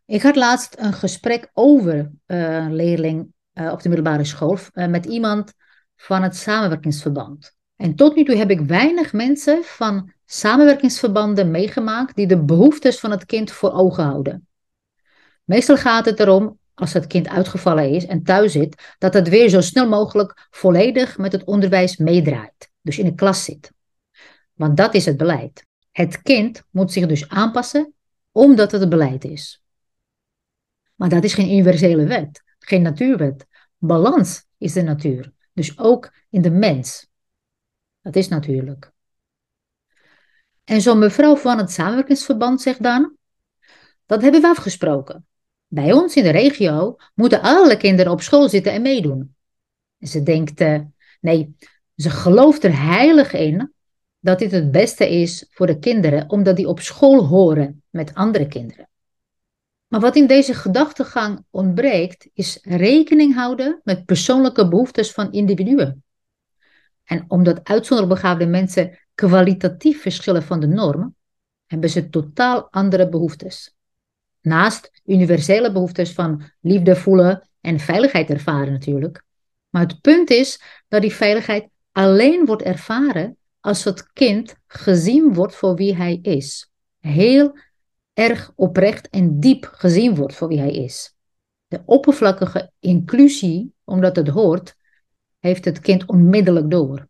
Ik 0.05 0.23
had 0.23 0.37
laatst 0.37 0.79
een 0.79 0.93
gesprek 0.93 1.51
over 1.53 2.11
uh, 2.27 2.67
leerling 2.69 3.33
uh, 3.55 3.73
op 3.73 3.83
de 3.83 3.89
middelbare 3.89 4.25
school 4.25 4.59
uh, 4.75 4.87
met 4.87 5.07
iemand 5.07 5.53
van 5.97 6.23
het 6.23 6.37
samenwerkingsverband. 6.37 7.57
En 7.77 7.95
tot 7.95 8.15
nu 8.15 8.25
toe 8.25 8.37
heb 8.37 8.51
ik 8.51 8.61
weinig 8.61 9.13
mensen 9.13 9.65
van 9.65 10.13
samenwerkingsverbanden 10.27 11.51
meegemaakt 11.51 12.17
die 12.17 12.27
de 12.27 12.45
behoeftes 12.45 13.01
van 13.01 13.11
het 13.11 13.27
kind 13.27 13.51
voor 13.51 13.73
ogen 13.73 14.05
houden. 14.05 14.49
Meestal 15.45 15.77
gaat 15.77 16.05
het 16.05 16.21
erom, 16.21 16.59
als 16.75 16.93
het 16.93 17.07
kind 17.07 17.29
uitgevallen 17.29 17.91
is 17.91 18.07
en 18.07 18.23
thuis 18.23 18.53
zit, 18.53 18.95
dat 18.99 19.15
het 19.15 19.29
weer 19.29 19.49
zo 19.49 19.61
snel 19.61 19.89
mogelijk 19.89 20.49
volledig 20.51 21.19
met 21.19 21.33
het 21.33 21.45
onderwijs 21.45 21.97
meedraait, 21.97 22.71
dus 22.81 22.99
in 22.99 23.05
de 23.05 23.15
klas 23.15 23.45
zit. 23.45 23.73
Want 24.53 24.77
dat 24.77 24.95
is 24.95 25.05
het 25.05 25.17
beleid. 25.17 25.67
Het 25.91 26.23
kind 26.23 26.63
moet 26.71 26.93
zich 26.93 27.07
dus 27.07 27.29
aanpassen 27.29 27.95
omdat 28.33 28.71
het 28.71 28.81
het 28.81 28.91
beleid 28.91 29.25
is. 29.25 29.63
Maar 30.95 31.09
dat 31.09 31.25
is 31.25 31.35
geen 31.35 31.51
universele 31.51 32.07
wet, 32.07 32.43
geen 32.71 32.83
natuurwet. 32.83 33.47
Balans 33.79 34.47
is 34.59 34.73
de 34.73 34.83
natuur, 34.83 35.33
dus 35.53 35.79
ook 35.79 36.13
in 36.31 36.43
de 36.43 36.51
mens. 36.51 37.09
Dat 38.01 38.17
is 38.17 38.29
natuurlijk. 38.29 38.93
En 40.65 40.81
zo'n 40.81 40.99
mevrouw 40.99 41.37
van 41.37 41.59
het 41.59 41.71
samenwerkingsverband 41.71 42.63
zegt 42.63 42.83
dan: 42.83 43.17
Dat 44.07 44.23
hebben 44.23 44.41
we 44.41 44.47
afgesproken. 44.47 45.27
Bij 45.67 45.93
ons 45.93 46.17
in 46.17 46.23
de 46.23 46.31
regio 46.31 46.97
moeten 47.15 47.41
alle 47.41 47.77
kinderen 47.77 48.13
op 48.13 48.21
school 48.21 48.49
zitten 48.49 48.73
en 48.73 48.83
meedoen. 48.83 49.35
En 49.99 50.09
ze 50.09 50.23
denkt: 50.23 50.61
uh, 50.61 50.81
Nee, 51.21 51.55
ze 51.97 52.11
gelooft 52.11 52.65
er 52.65 52.83
heilig 52.83 53.33
in 53.33 53.73
dat 54.19 54.39
dit 54.39 54.51
het 54.51 54.71
beste 54.71 55.11
is 55.11 55.47
voor 55.51 55.67
de 55.67 55.79
kinderen, 55.79 56.31
omdat 56.31 56.57
die 56.57 56.69
op 56.69 56.81
school 56.81 57.27
horen 57.27 57.83
met 57.91 58.15
andere 58.15 58.49
kinderen. 58.49 58.90
Maar 59.91 60.01
wat 60.01 60.17
in 60.17 60.27
deze 60.27 60.55
gedachtegang 60.55 61.45
ontbreekt, 61.51 62.29
is 62.35 62.59
rekening 62.63 63.35
houden 63.35 63.81
met 63.85 64.05
persoonlijke 64.05 64.69
behoeftes 64.69 65.13
van 65.13 65.33
individuen. 65.33 66.05
En 67.05 67.25
omdat 67.29 67.65
uitzonderlijk 67.65 68.21
begaafde 68.21 68.47
mensen 68.47 68.99
kwalitatief 69.15 70.03
verschillen 70.03 70.43
van 70.43 70.61
de 70.61 70.67
norm, 70.67 71.15
hebben 71.67 71.91
ze 71.91 72.09
totaal 72.09 72.69
andere 72.71 73.09
behoeftes. 73.09 73.75
Naast 74.41 74.91
universele 75.05 75.73
behoeftes 75.73 76.13
van 76.13 76.43
liefde 76.61 76.97
voelen 76.97 77.49
en 77.61 77.79
veiligheid 77.79 78.31
ervaren 78.31 78.73
natuurlijk. 78.73 79.23
Maar 79.69 79.83
het 79.83 80.01
punt 80.01 80.31
is 80.31 80.63
dat 80.89 81.03
die 81.03 81.15
veiligheid 81.15 81.69
alleen 81.93 82.47
wordt 82.47 82.63
ervaren 82.63 83.37
als 83.61 83.85
het 83.85 84.13
kind 84.13 84.55
gezien 84.67 85.35
wordt 85.35 85.55
voor 85.55 85.75
wie 85.75 85.97
hij 85.97 86.19
is. 86.23 86.71
Heel 86.99 87.59
erg 88.13 88.53
oprecht 88.55 89.09
en 89.09 89.41
diep 89.41 89.69
gezien 89.73 90.15
wordt 90.15 90.35
voor 90.35 90.49
wie 90.49 90.59
hij 90.59 90.73
is. 90.73 91.15
De 91.67 91.83
oppervlakkige 91.85 92.73
inclusie, 92.79 93.73
omdat 93.85 94.17
het 94.17 94.29
hoort, 94.29 94.77
heeft 95.39 95.65
het 95.65 95.81
kind 95.81 96.07
onmiddellijk 96.07 96.71
door. 96.71 97.09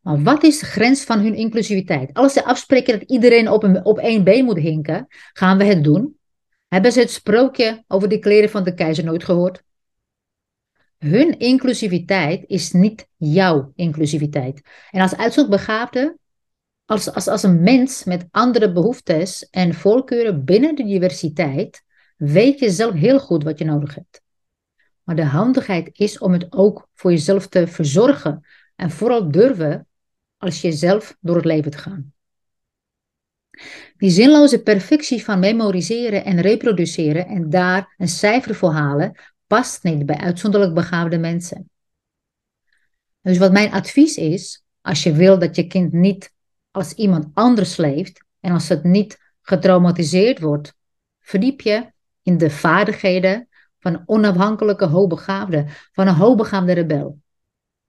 Maar 0.00 0.22
wat 0.22 0.42
is 0.42 0.58
de 0.58 0.66
grens 0.66 1.04
van 1.04 1.18
hun 1.20 1.34
inclusiviteit? 1.34 2.14
Als 2.14 2.32
ze 2.32 2.44
afspreken 2.44 2.98
dat 2.98 3.10
iedereen 3.10 3.50
op, 3.50 3.62
een, 3.62 3.84
op 3.84 3.98
één 3.98 4.24
been 4.24 4.44
moet 4.44 4.58
hinken, 4.58 5.06
gaan 5.32 5.58
we 5.58 5.64
het 5.64 5.84
doen? 5.84 6.18
Hebben 6.68 6.92
ze 6.92 7.00
het 7.00 7.10
sprookje 7.10 7.84
over 7.86 8.08
de 8.08 8.18
kleren 8.18 8.50
van 8.50 8.64
de 8.64 8.74
keizer 8.74 9.04
nooit 9.04 9.24
gehoord? 9.24 9.62
Hun 10.98 11.38
inclusiviteit 11.38 12.44
is 12.46 12.72
niet 12.72 13.08
jouw 13.16 13.72
inclusiviteit. 13.74 14.60
En 14.90 15.00
als 15.00 15.16
uitzondbegaafde 15.16 16.18
als, 16.88 17.12
als, 17.12 17.26
als 17.26 17.42
een 17.42 17.62
mens 17.62 18.04
met 18.04 18.26
andere 18.30 18.72
behoeftes 18.72 19.48
en 19.50 19.74
voorkeuren 19.74 20.44
binnen 20.44 20.74
de 20.74 20.84
diversiteit, 20.84 21.82
weet 22.16 22.58
je 22.58 22.70
zelf 22.70 22.94
heel 22.94 23.20
goed 23.20 23.44
wat 23.44 23.58
je 23.58 23.64
nodig 23.64 23.94
hebt. 23.94 24.22
Maar 25.02 25.16
de 25.16 25.24
handigheid 25.24 25.90
is 25.92 26.18
om 26.18 26.32
het 26.32 26.46
ook 26.52 26.88
voor 26.94 27.10
jezelf 27.10 27.46
te 27.46 27.66
verzorgen 27.66 28.46
en 28.76 28.90
vooral 28.90 29.30
durven 29.30 29.86
als 30.36 30.60
jezelf 30.60 31.16
door 31.20 31.36
het 31.36 31.44
leven 31.44 31.70
te 31.70 31.78
gaan. 31.78 32.12
Die 33.96 34.10
zinloze 34.10 34.62
perfectie 34.62 35.24
van 35.24 35.38
memoriseren 35.38 36.24
en 36.24 36.40
reproduceren 36.40 37.26
en 37.26 37.50
daar 37.50 37.94
een 37.96 38.08
cijfer 38.08 38.54
voor 38.54 38.72
halen, 38.72 39.18
past 39.46 39.82
niet 39.82 40.06
bij 40.06 40.16
uitzonderlijk 40.16 40.74
begaafde 40.74 41.18
mensen. 41.18 41.70
Dus 43.20 43.38
wat 43.38 43.52
mijn 43.52 43.72
advies 43.72 44.16
is, 44.16 44.64
als 44.80 45.02
je 45.02 45.12
wil 45.12 45.38
dat 45.38 45.56
je 45.56 45.66
kind 45.66 45.92
niet 45.92 46.36
als 46.78 46.92
iemand 46.92 47.26
anders 47.34 47.76
leeft 47.76 48.24
en 48.40 48.52
als 48.52 48.68
het 48.68 48.84
niet 48.84 49.18
getraumatiseerd 49.42 50.40
wordt, 50.40 50.74
verdiep 51.20 51.60
je 51.60 51.92
in 52.22 52.38
de 52.38 52.50
vaardigheden 52.50 53.48
van 53.78 53.94
een 53.94 54.02
onafhankelijke 54.06 54.86
hoogbegaafde, 54.86 55.64
van 55.92 56.06
een 56.06 56.14
hoogbegaafde 56.14 56.72
rebel. 56.72 57.20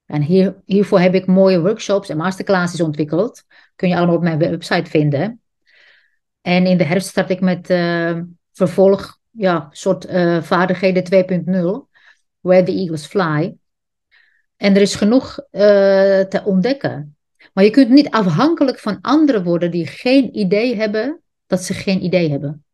En 0.06 0.22
hier, 0.22 0.62
hiervoor 0.64 1.00
heb 1.00 1.14
ik 1.14 1.26
mooie 1.26 1.60
workshops 1.60 2.08
en 2.08 2.16
masterclasses 2.16 2.80
ontwikkeld. 2.80 3.44
Kun 3.76 3.88
je 3.88 3.96
allemaal 3.96 4.14
op 4.14 4.22
mijn 4.22 4.38
website 4.38 4.90
vinden. 4.90 5.40
En 6.40 6.66
in 6.66 6.78
de 6.78 6.84
herfst 6.84 7.08
start 7.08 7.30
ik 7.30 7.40
met 7.40 7.70
uh, 7.70 8.20
vervolg, 8.52 9.18
ja, 9.30 9.68
soort 9.70 10.06
uh, 10.06 10.42
vaardigheden 10.42 11.04
2.0, 11.04 11.90
Where 12.40 12.62
the 12.62 12.72
Eagles 12.72 13.06
Fly. 13.06 13.56
En 14.56 14.74
er 14.74 14.80
is 14.80 14.94
genoeg 14.94 15.38
uh, 15.38 15.60
te 16.20 16.42
ontdekken. 16.44 17.16
Maar 17.52 17.64
je 17.64 17.70
kunt 17.70 17.88
niet 17.88 18.10
afhankelijk 18.10 18.78
van 18.78 18.98
anderen 19.00 19.44
worden 19.44 19.70
die 19.70 19.86
geen 19.86 20.38
idee 20.38 20.76
hebben 20.76 21.20
dat 21.46 21.62
ze 21.62 21.74
geen 21.74 22.04
idee 22.04 22.30
hebben. 22.30 22.64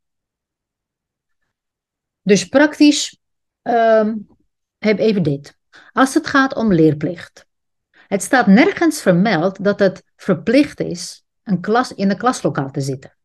Dus 2.23 2.49
praktisch 2.49 3.19
um, 3.63 4.27
heb 4.79 4.99
even 4.99 5.23
dit. 5.23 5.57
Als 5.93 6.15
het 6.15 6.27
gaat 6.27 6.55
om 6.55 6.73
leerplicht. 6.73 7.47
Het 7.91 8.23
staat 8.23 8.47
nergens 8.47 9.03
vermeld 9.03 9.65
dat 9.65 9.79
het 9.79 10.05
verplicht 10.17 10.81
is 10.81 11.25
een 11.43 11.61
klas, 11.61 11.93
in 11.93 12.11
een 12.11 12.19
klaslokaal 12.19 12.71
te 12.71 12.81
zitten. 12.81 13.17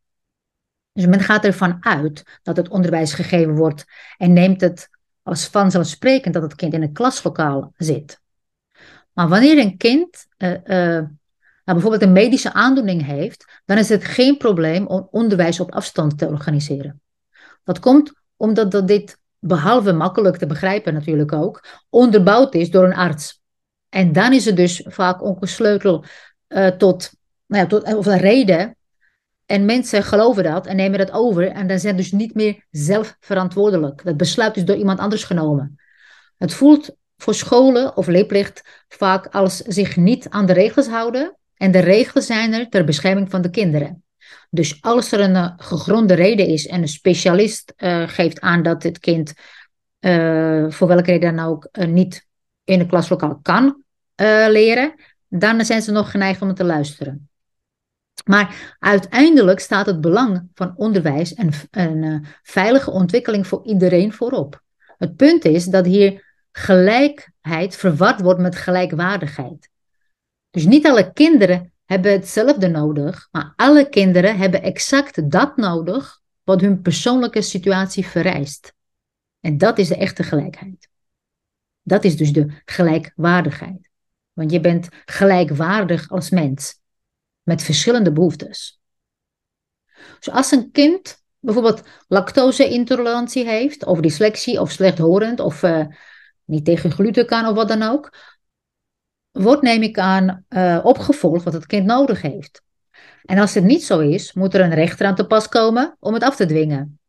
Dus 0.92 1.06
men 1.06 1.20
gaat 1.20 1.46
ervan 1.46 1.78
uit 1.80 2.40
dat 2.44 2.58
het 2.58 2.70
onderwijs 2.70 3.14
gegeven 3.14 3.56
wordt 3.56 3.86
en 4.18 4.34
neemt 4.34 4.62
het 4.62 4.90
als 5.24 5.48
vanzelfsprekend 5.48 6.34
dat 6.34 6.44
het 6.44 6.56
kind 6.56 6.74
in 6.74 6.82
een 6.82 6.94
klaslokaal 6.94 7.74
zit. 7.78 8.22
Maar 9.14 9.28
wanneer 9.28 9.58
een 9.58 9.78
kind 9.78 10.26
uh, 10.38 10.58
nou, 10.64 11.08
bijvoorbeeld 11.74 12.01
een 12.01 12.12
medische 12.12 12.54
aandoening 12.54 13.06
heeft, 13.06 13.62
dan 13.66 13.78
is 13.78 13.90
het 13.90 14.04
geen 14.04 14.38
probleem 14.38 14.88
om 14.88 15.08
onderwijs 15.12 15.60
op 15.60 15.72
afstand 15.72 16.18
te 16.18 16.28
organiseren. 16.28 17.01
Dat 17.63 17.80
komt 17.80 18.13
omdat 18.38 18.72
dat 18.72 18.88
dit, 18.88 19.18
behalve 19.40 19.92
makkelijk 19.92 20.38
te 20.38 20.46
begrijpen 20.46 20.94
natuurlijk 20.94 21.34
ook, 21.34 21.63
onderbouwd 21.90 22.56
is 22.56 22.72
door 22.72 22.86
een 22.86 22.96
arts. 22.96 23.42
En 23.90 24.12
dan 24.12 24.34
is 24.34 24.46
het 24.46 24.56
dus 24.56 24.84
vaak 24.86 25.24
ook 25.24 25.42
een 25.42 25.48
sleutel 25.48 26.04
uh, 26.48 26.68
tot, 26.68 27.12
nou 27.46 27.63
ja, 27.63 27.68
tot 27.70 27.94
of 27.94 28.06
een 28.06 28.18
reden. 28.18 28.75
En 29.46 29.66
mensen 29.66 30.04
geloven 30.04 30.44
dat 30.44 30.66
en 30.66 30.75
nemen 30.75 31.00
dat 31.00 31.12
over. 31.12 31.48
En 31.48 31.68
dan 31.68 31.80
zijn 31.80 31.98
dus 31.98 32.12
niet 32.12 32.34
meer 32.34 32.66
zelf 32.70 33.16
verantwoordelijk. 33.20 34.04
Dat 34.04 34.18
besluit 34.18 34.58
is 34.58 34.66
door 34.66 34.75
iemand 34.75 35.00
anders 35.00 35.24
genomen. 35.24 35.80
Het 36.38 36.54
voelt 36.54 36.96
voor 37.18 37.36
scholen 37.36 37.98
of 37.98 38.08
leerplicht 38.08 38.86
vaak 38.88 39.28
als 39.28 39.58
zich 39.58 39.96
niet 39.96 40.30
aan 40.30 40.46
de 40.46 40.54
regels 40.54 40.88
houden. 40.88 41.38
En 41.62 41.72
de 41.72 41.80
regels 41.80 42.25
zijn 42.25 42.53
er 42.53 42.70
ter 42.70 42.84
bescherming 42.84 43.30
van 43.30 43.41
de 43.41 43.50
kinderen. 43.50 44.03
Dus 44.50 44.82
als 44.82 45.12
er 45.12 45.20
een 45.20 45.36
uh, 45.36 45.51
gegronde 45.58 46.13
reden 46.13 46.48
is 46.48 46.68
en 46.68 46.82
een 46.82 46.88
specialist 46.88 47.74
uh, 47.77 48.08
geeft 48.08 48.39
aan 48.39 48.63
dat 48.63 48.84
het 48.84 49.00
kind 49.00 49.34
uh, 50.00 50.70
voor 50.70 50.88
welke 50.88 51.12
reden 51.12 51.36
dan 51.36 51.46
ook 51.46 51.70
niet 51.88 52.27
in 52.63 52.80
een 52.80 52.88
klaslokaal 52.88 53.39
kan 53.41 53.84
leren, 54.50 54.94
dan 55.27 55.65
zijn 55.65 55.82
ze 55.82 55.91
nog 55.91 56.12
geneigd 56.12 56.41
om 56.41 56.53
te 56.53 56.63
luisteren. 56.63 57.30
Maar 58.25 58.75
uiteindelijk 58.80 59.60
staat 59.60 59.86
het 59.86 60.01
belang 60.01 60.50
van 60.53 60.74
onderwijs 60.75 61.34
en 61.34 61.51
een 61.72 62.25
veilige 62.44 62.91
ontwikkeling 62.91 63.48
voor 63.48 63.65
iedereen 63.65 64.13
voorop. 64.13 64.62
Het 64.98 65.15
punt 65.15 65.46
is 65.46 65.65
dat 65.65 65.86
hier 65.86 66.36
gelijkheid 66.51 67.75
verward 67.75 68.22
wordt 68.22 68.39
met 68.39 68.56
gelijkwaardigheid. 68.56 69.70
Dus 70.51 70.65
niet 70.65 70.86
alle 70.86 71.13
kinderen 71.13 71.74
hebben 71.86 72.12
hetzelfde 72.12 72.67
nodig, 72.67 73.27
maar 73.31 73.53
alle 73.55 73.89
kinderen 73.89 74.38
hebben 74.38 74.62
exact 74.62 75.31
dat 75.31 75.58
nodig 75.58 76.22
wat 76.43 76.62
hun 76.62 76.81
persoonlijke 76.81 77.41
situatie 77.41 78.05
vereist. 78.05 78.74
En 79.39 79.58
dat 79.58 79.77
is 79.77 79.88
de 79.88 79.98
echte 79.98 80.24
gelijkheid. 80.24 80.89
Dat 81.81 82.03
is 82.03 82.17
dus 82.17 82.34
de 82.34 82.62
gelijkwaardigheid. 82.65 83.89
Want 84.34 84.51
je 84.51 84.60
bent 84.60 84.88
gelijkwaardig 85.05 86.10
als 86.10 86.29
mens, 86.29 86.79
met 87.41 87.62
verschillende 87.62 88.12
behoeftes. 88.12 88.79
Dus 90.20 90.29
als 90.34 90.51
een 90.51 90.72
kind 90.72 91.24
bijvoorbeeld 91.39 91.81
lactose-intolerantie 92.08 93.46
heeft, 93.46 93.86
of 93.86 94.00
dyslexie, 94.00 94.62
of 94.62 94.72
slechthorend, 94.72 95.39
of 95.39 95.63
uh, 95.63 95.86
niet 96.46 96.65
tegen 96.65 96.91
gluten 96.91 97.25
kan, 97.25 97.46
of 97.46 97.55
wat 97.55 97.67
dan 97.67 97.81
ook, 97.81 98.17
wordt, 99.32 99.62
neem 99.62 99.82
ik 99.82 100.00
aan, 100.00 100.46
uh, 100.50 100.80
opgevolgd 100.84 101.44
wat 101.44 101.54
het 101.54 101.66
kind 101.66 101.86
nodig 101.86 102.22
heeft. 102.22 102.62
En 103.26 103.38
als 103.38 103.54
het 103.54 103.64
niet 103.64 103.84
zo 103.84 104.00
is, 104.00 104.34
moet 104.34 104.54
er 104.54 104.62
een 104.62 104.74
rechter 104.74 105.06
aan 105.06 105.16
te 105.16 105.28
pas 105.28 105.50
komen 105.50 105.96
om 106.00 106.14
het 106.14 106.24
af 106.24 106.36
te 106.36 106.46
dwingen. 106.46 107.00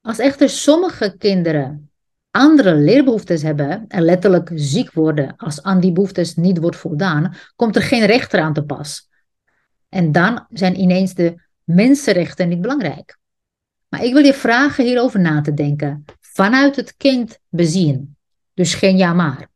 Als 0.00 0.18
echter 0.18 0.48
sommige 0.48 1.16
kinderen 1.18 1.90
andere 2.34 2.74
leerbehoeftes 2.74 3.42
hebben 3.42 3.84
en 3.88 4.02
letterlijk 4.02 4.50
ziek 4.54 4.92
worden 4.92 5.36
als 5.36 5.62
aan 5.62 5.80
die 5.80 5.92
behoeftes 5.92 6.34
niet 6.34 6.58
wordt 6.58 6.76
voldaan, 6.76 7.34
komt 7.56 7.76
er 7.76 7.82
geen 7.82 8.06
rechter 8.06 8.40
aan 8.40 8.52
te 8.52 8.64
pas. 8.64 9.08
En 9.88 10.12
dan 10.12 10.46
zijn 10.50 10.80
ineens 10.80 11.14
de 11.14 11.42
mensenrechten 11.64 12.48
niet 12.48 12.60
belangrijk. 12.60 13.18
Maar 13.88 14.04
ik 14.04 14.12
wil 14.12 14.24
je 14.24 14.34
vragen 14.34 14.84
hierover 14.84 15.20
na 15.20 15.40
te 15.40 15.54
denken, 15.54 16.04
vanuit 16.20 16.76
het 16.76 16.96
kind 16.96 17.38
bezien. 17.48 18.16
Dus 18.54 18.74
geen 18.74 18.96
ja 18.96 19.12
maar. 19.12 19.48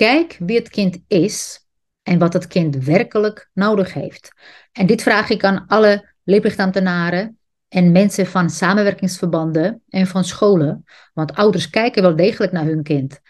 Kijk 0.00 0.36
wie 0.38 0.58
het 0.58 0.68
kind 0.68 0.98
is 1.08 1.66
en 2.02 2.18
wat 2.18 2.32
het 2.32 2.46
kind 2.46 2.76
werkelijk 2.76 3.50
nodig 3.52 3.92
heeft. 3.94 4.32
En 4.72 4.86
dit 4.86 5.02
vraag 5.02 5.30
ik 5.30 5.44
aan 5.44 5.64
alle 5.66 6.14
leerplichtambtenaren 6.24 7.38
en 7.68 7.92
mensen 7.92 8.26
van 8.26 8.50
samenwerkingsverbanden 8.50 9.82
en 9.88 10.06
van 10.06 10.24
scholen. 10.24 10.84
Want 11.12 11.34
ouders 11.34 11.70
kijken 11.70 12.02
wel 12.02 12.16
degelijk 12.16 12.52
naar 12.52 12.64
hun 12.64 12.82
kind. 12.82 13.20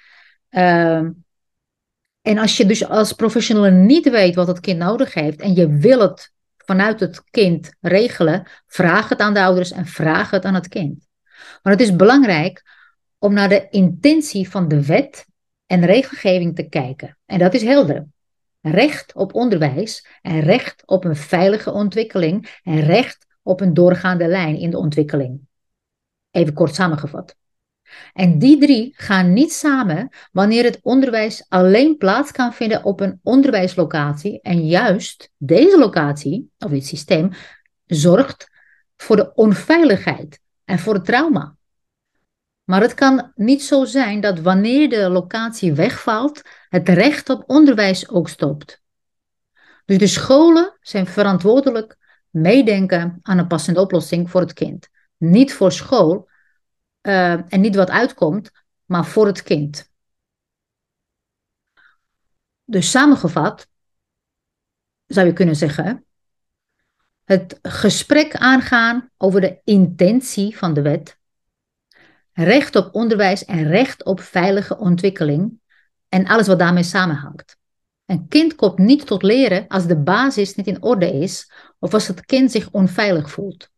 Uh, 0.51 1.07
en 2.21 2.39
als 2.39 2.57
je 2.57 2.67
dus 2.67 2.89
als 2.89 3.13
professional 3.13 3.71
niet 3.71 4.11
weet 4.11 4.35
wat 4.35 4.47
het 4.47 4.61
kind 4.61 4.79
nodig 4.79 5.15
heeft 5.15 5.41
en 5.41 5.55
je 5.55 5.69
wil 5.69 6.01
het 6.01 6.33
vanuit 6.57 7.01
het 7.01 7.23
kind 7.31 7.73
regelen, 7.81 8.49
vraag 8.67 9.09
het 9.09 9.21
aan 9.21 9.35
de 9.35 9.43
ouders 9.43 9.71
en 9.71 9.87
vraag 9.87 10.31
het 10.31 10.45
aan 10.45 10.55
het 10.55 10.69
kind. 10.69 11.09
Maar 11.63 11.73
het 11.73 11.83
is 11.83 11.97
belangrijk 11.97 12.63
om 13.19 13.33
naar 13.33 13.49
de 13.49 13.69
intentie 13.71 14.51
van 14.51 14.69
de 14.69 14.85
wet 14.87 15.29
en 15.71 15.85
regelgeving 15.85 16.57
te 16.57 16.69
kijken. 16.69 17.19
En 17.27 17.39
dat 17.39 17.55
is 17.55 17.63
helder. 17.63 18.07
Recht 18.61 19.15
op 19.15 19.35
onderwijs 19.35 20.07
en 20.23 20.41
recht 20.41 20.83
op 20.87 21.05
een 21.05 21.17
veilige 21.17 21.73
ontwikkeling 21.73 22.61
en 22.63 22.81
recht 22.81 23.27
op 23.43 23.61
een 23.61 23.75
doorgaande 23.75 24.27
lijn 24.27 24.57
in 24.57 24.71
de 24.71 24.79
ontwikkeling. 24.79 25.41
Even 26.31 26.55
kort 26.55 26.75
samengevat. 26.75 27.37
En 28.13 28.39
die 28.39 28.59
drie 28.59 28.95
gaan 28.97 29.33
niet 29.33 29.53
samen 29.53 30.09
wanneer 30.33 30.65
het 30.65 30.79
onderwijs 30.83 31.45
alleen 31.49 31.97
plaats 31.97 32.33
kan 32.33 32.53
vinden 32.53 32.85
op 32.85 33.01
een 33.01 33.21
onderwijslocatie 33.23 34.41
en 34.41 34.67
juist 34.67 35.31
deze 35.37 35.79
locatie, 35.79 36.51
of 36.59 36.71
dit 36.71 36.87
systeem, 36.87 37.31
zorgt 37.87 38.51
voor 38.97 39.17
de 39.17 39.35
onveiligheid 39.35 40.41
en 40.65 40.79
voor 40.79 40.95
het 40.95 41.05
trauma. 41.05 41.57
Maar 42.71 42.81
het 42.81 42.95
kan 42.95 43.33
niet 43.35 43.63
zo 43.63 43.85
zijn 43.85 44.21
dat 44.21 44.41
wanneer 44.41 44.89
de 44.89 45.09
locatie 45.09 45.73
wegvalt, 45.73 46.43
het 46.69 46.89
recht 46.89 47.29
op 47.29 47.45
onderwijs 47.47 48.09
ook 48.09 48.29
stopt. 48.29 48.83
Dus 49.85 49.99
de 49.99 50.07
scholen 50.07 50.77
zijn 50.81 51.07
verantwoordelijk 51.07 51.97
meedenken 52.29 53.19
aan 53.23 53.39
een 53.39 53.47
passende 53.47 53.81
oplossing 53.81 54.31
voor 54.31 54.41
het 54.41 54.53
kind. 54.53 54.89
Niet 55.17 55.55
voor 55.55 55.73
school 55.73 56.29
uh, 57.03 57.53
en 57.53 57.61
niet 57.61 57.75
wat 57.75 57.91
uitkomt, 57.91 58.51
maar 58.85 59.05
voor 59.05 59.27
het 59.27 59.43
kind. 59.43 59.91
Dus 62.65 62.91
samengevat 62.91 63.69
zou 65.07 65.27
je 65.27 65.33
kunnen 65.33 65.57
zeggen: 65.57 66.05
het 67.25 67.59
gesprek 67.63 68.37
aangaan 68.37 69.11
over 69.17 69.41
de 69.41 69.61
intentie 69.65 70.59
van 70.59 70.75
de 70.75 70.83
wet 70.83 71.19
recht 72.45 72.77
op 72.77 72.95
onderwijs 72.95 73.45
en 73.45 73.69
recht 73.69 74.05
op 74.05 74.21
veilige 74.21 74.79
ontwikkeling 74.79 75.61
en 76.09 76.27
alles 76.27 76.47
wat 76.47 76.59
daarmee 76.59 76.83
samenhangt. 76.83 77.57
Een 78.07 78.29
kind 78.29 78.55
komt 78.55 78.79
niet 78.79 79.07
tot 79.07 79.23
leren 79.23 79.67
als 79.69 79.87
de 79.87 79.99
basis 79.99 80.55
niet 80.55 80.67
in 80.67 80.83
orde 80.83 81.13
is 81.13 81.53
of 81.79 81.95
als 81.95 82.07
het 82.07 82.25
kind 82.25 82.51
zich 82.51 82.71
onveilig 82.71 83.31
voelt. 83.31 83.69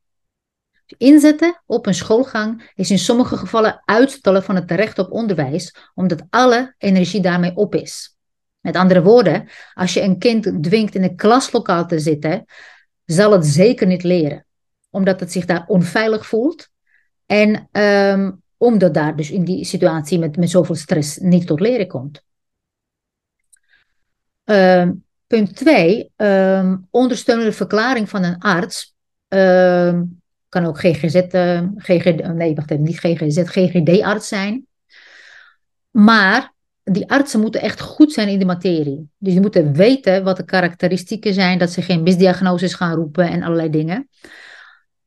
Inzetten 0.98 1.62
op 1.66 1.86
een 1.86 1.94
schoolgang 1.94 2.70
is 2.74 2.90
in 2.90 2.98
sommige 2.98 3.36
gevallen 3.36 3.82
uitstellen 3.84 4.42
van 4.42 4.54
het 4.54 4.70
recht 4.70 4.98
op 4.98 5.10
onderwijs, 5.10 5.74
omdat 5.94 6.22
alle 6.30 6.74
energie 6.78 7.20
daarmee 7.20 7.56
op 7.56 7.74
is. 7.74 8.16
Met 8.60 8.76
andere 8.76 9.02
woorden, 9.02 9.48
als 9.74 9.94
je 9.94 10.00
een 10.00 10.18
kind 10.18 10.62
dwingt 10.62 10.94
in 10.94 11.02
een 11.02 11.16
klaslokaal 11.16 11.86
te 11.86 11.98
zitten, 11.98 12.44
zal 13.04 13.32
het 13.32 13.46
zeker 13.46 13.86
niet 13.86 14.02
leren, 14.02 14.46
omdat 14.90 15.20
het 15.20 15.32
zich 15.32 15.44
daar 15.44 15.64
onveilig 15.66 16.26
voelt 16.26 16.68
en 17.26 17.68
um, 17.72 18.42
omdat 18.62 18.94
daar 18.94 19.16
dus 19.16 19.30
in 19.30 19.44
die 19.44 19.64
situatie 19.64 20.18
met, 20.18 20.36
met 20.36 20.50
zoveel 20.50 20.74
stress 20.74 21.16
niet 21.16 21.46
tot 21.46 21.60
leren 21.60 21.86
komt. 21.86 22.24
Uh, 24.44 24.88
punt 25.26 25.56
2. 25.56 26.12
Uh, 26.16 26.74
ondersteunende 26.90 27.52
verklaring 27.52 28.08
van 28.08 28.22
een 28.22 28.38
arts. 28.38 28.94
Uh, 29.28 30.00
kan 30.48 30.66
ook 30.66 30.78
GGZ, 30.78 31.20
GGD, 31.76 32.34
nee, 32.34 32.54
wacht 32.54 32.70
even, 32.70 32.82
niet 32.82 32.98
GGZ, 32.98 33.42
GGD-arts 33.44 34.28
zijn. 34.28 34.66
Maar 35.90 36.54
die 36.82 37.10
artsen 37.10 37.40
moeten 37.40 37.60
echt 37.60 37.80
goed 37.80 38.12
zijn 38.12 38.28
in 38.28 38.38
de 38.38 38.44
materie. 38.44 39.08
Dus 39.18 39.32
die 39.32 39.40
moeten 39.40 39.72
weten 39.72 40.24
wat 40.24 40.36
de 40.36 40.44
karakteristieken 40.44 41.34
zijn, 41.34 41.58
dat 41.58 41.70
ze 41.70 41.82
geen 41.82 42.02
misdiagnoses 42.02 42.74
gaan 42.74 42.94
roepen 42.94 43.28
en 43.28 43.42
allerlei 43.42 43.70
dingen. 43.70 44.08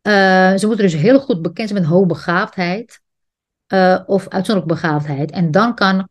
Uh, 0.01 0.55
ze 0.55 0.67
moeten 0.67 0.85
dus 0.85 0.95
heel 0.95 1.19
goed 1.19 1.41
bekend 1.41 1.69
zijn 1.69 1.81
met 1.81 1.89
hoogbegaafdheid 1.89 3.03
uh, 3.67 3.99
of 4.05 4.27
uitzonderlijke 4.27 4.81
begaafdheid. 4.81 5.31
En 5.31 5.51
dan 5.51 5.75
kan 5.75 6.09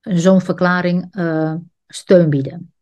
zo'n 0.00 0.40
verklaring 0.40 1.16
uh, 1.16 1.54
steun 1.86 2.30
bieden. 2.30 2.72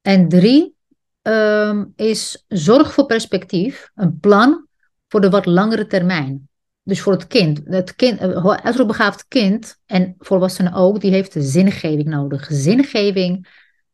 En 0.00 0.28
drie 0.28 0.76
um, 1.22 1.92
is 1.96 2.44
zorg 2.48 2.92
voor 2.92 3.06
perspectief, 3.06 3.90
een 3.94 4.20
plan 4.20 4.66
voor 5.08 5.20
de 5.20 5.30
wat 5.30 5.46
langere 5.46 5.86
termijn. 5.86 6.48
Dus 6.82 7.00
voor 7.00 7.12
het 7.12 7.26
kind. 7.26 7.60
Het 7.64 7.94
kind, 7.94 8.20
uitzonderlijk 8.20 9.28
kind 9.28 9.78
en 9.86 10.14
volwassenen 10.18 10.72
ook, 10.72 11.00
die 11.00 11.10
heeft 11.10 11.34
zingeving 11.38 12.04
nodig. 12.08 12.46
Zingeving 12.50 13.48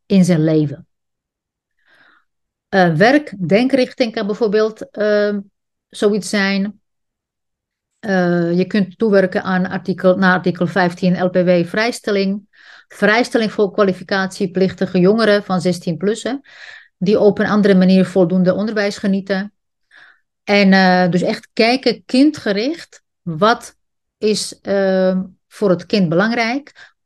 in 0.07 0.25
zijn 0.25 0.45
leven. 0.45 0.87
Werk, 2.69 3.49
denkrichting 3.49 4.13
kan 4.13 4.27
bijvoorbeeld 4.27 4.87
uh, 4.99 5.37
zoiets 5.89 6.29
zijn. 6.29 6.81
Uh, 8.01 8.57
je 8.57 8.65
kunt 8.65 8.99
toewerken 8.99 9.43
aan 9.43 9.69
artikel, 9.69 10.17
naar 10.17 10.33
artikel 10.33 10.67
15 10.67 11.23
LPW 11.23 11.65
vrijstelling. 11.65 12.47
Vrijstelling 12.89 13.53
voor 13.53 13.73
kwalificatieplichtige 13.73 14.99
jongeren 14.99 15.45
van 15.45 15.61
16 15.61 15.97
plussen, 15.97 16.41
die 16.97 17.21
op 17.21 17.39
een 17.39 17.47
andere 17.47 17.75
manier 17.75 18.05
voldoende 18.05 18.55
onderwijs 18.55 18.99
genieten. 18.99 19.53
En 20.45 20.73
uh, 20.73 21.11
dus 21.11 21.23
echt 21.23 21.49
kijken, 21.53 22.03
kindgericht, 22.05 23.03
wat 23.23 23.77
is 24.19 24.59
uh, 24.63 25.21
voor 25.49 25.71
het 25.71 25.87
kind 25.87 26.09
belangrijk? 26.09 26.97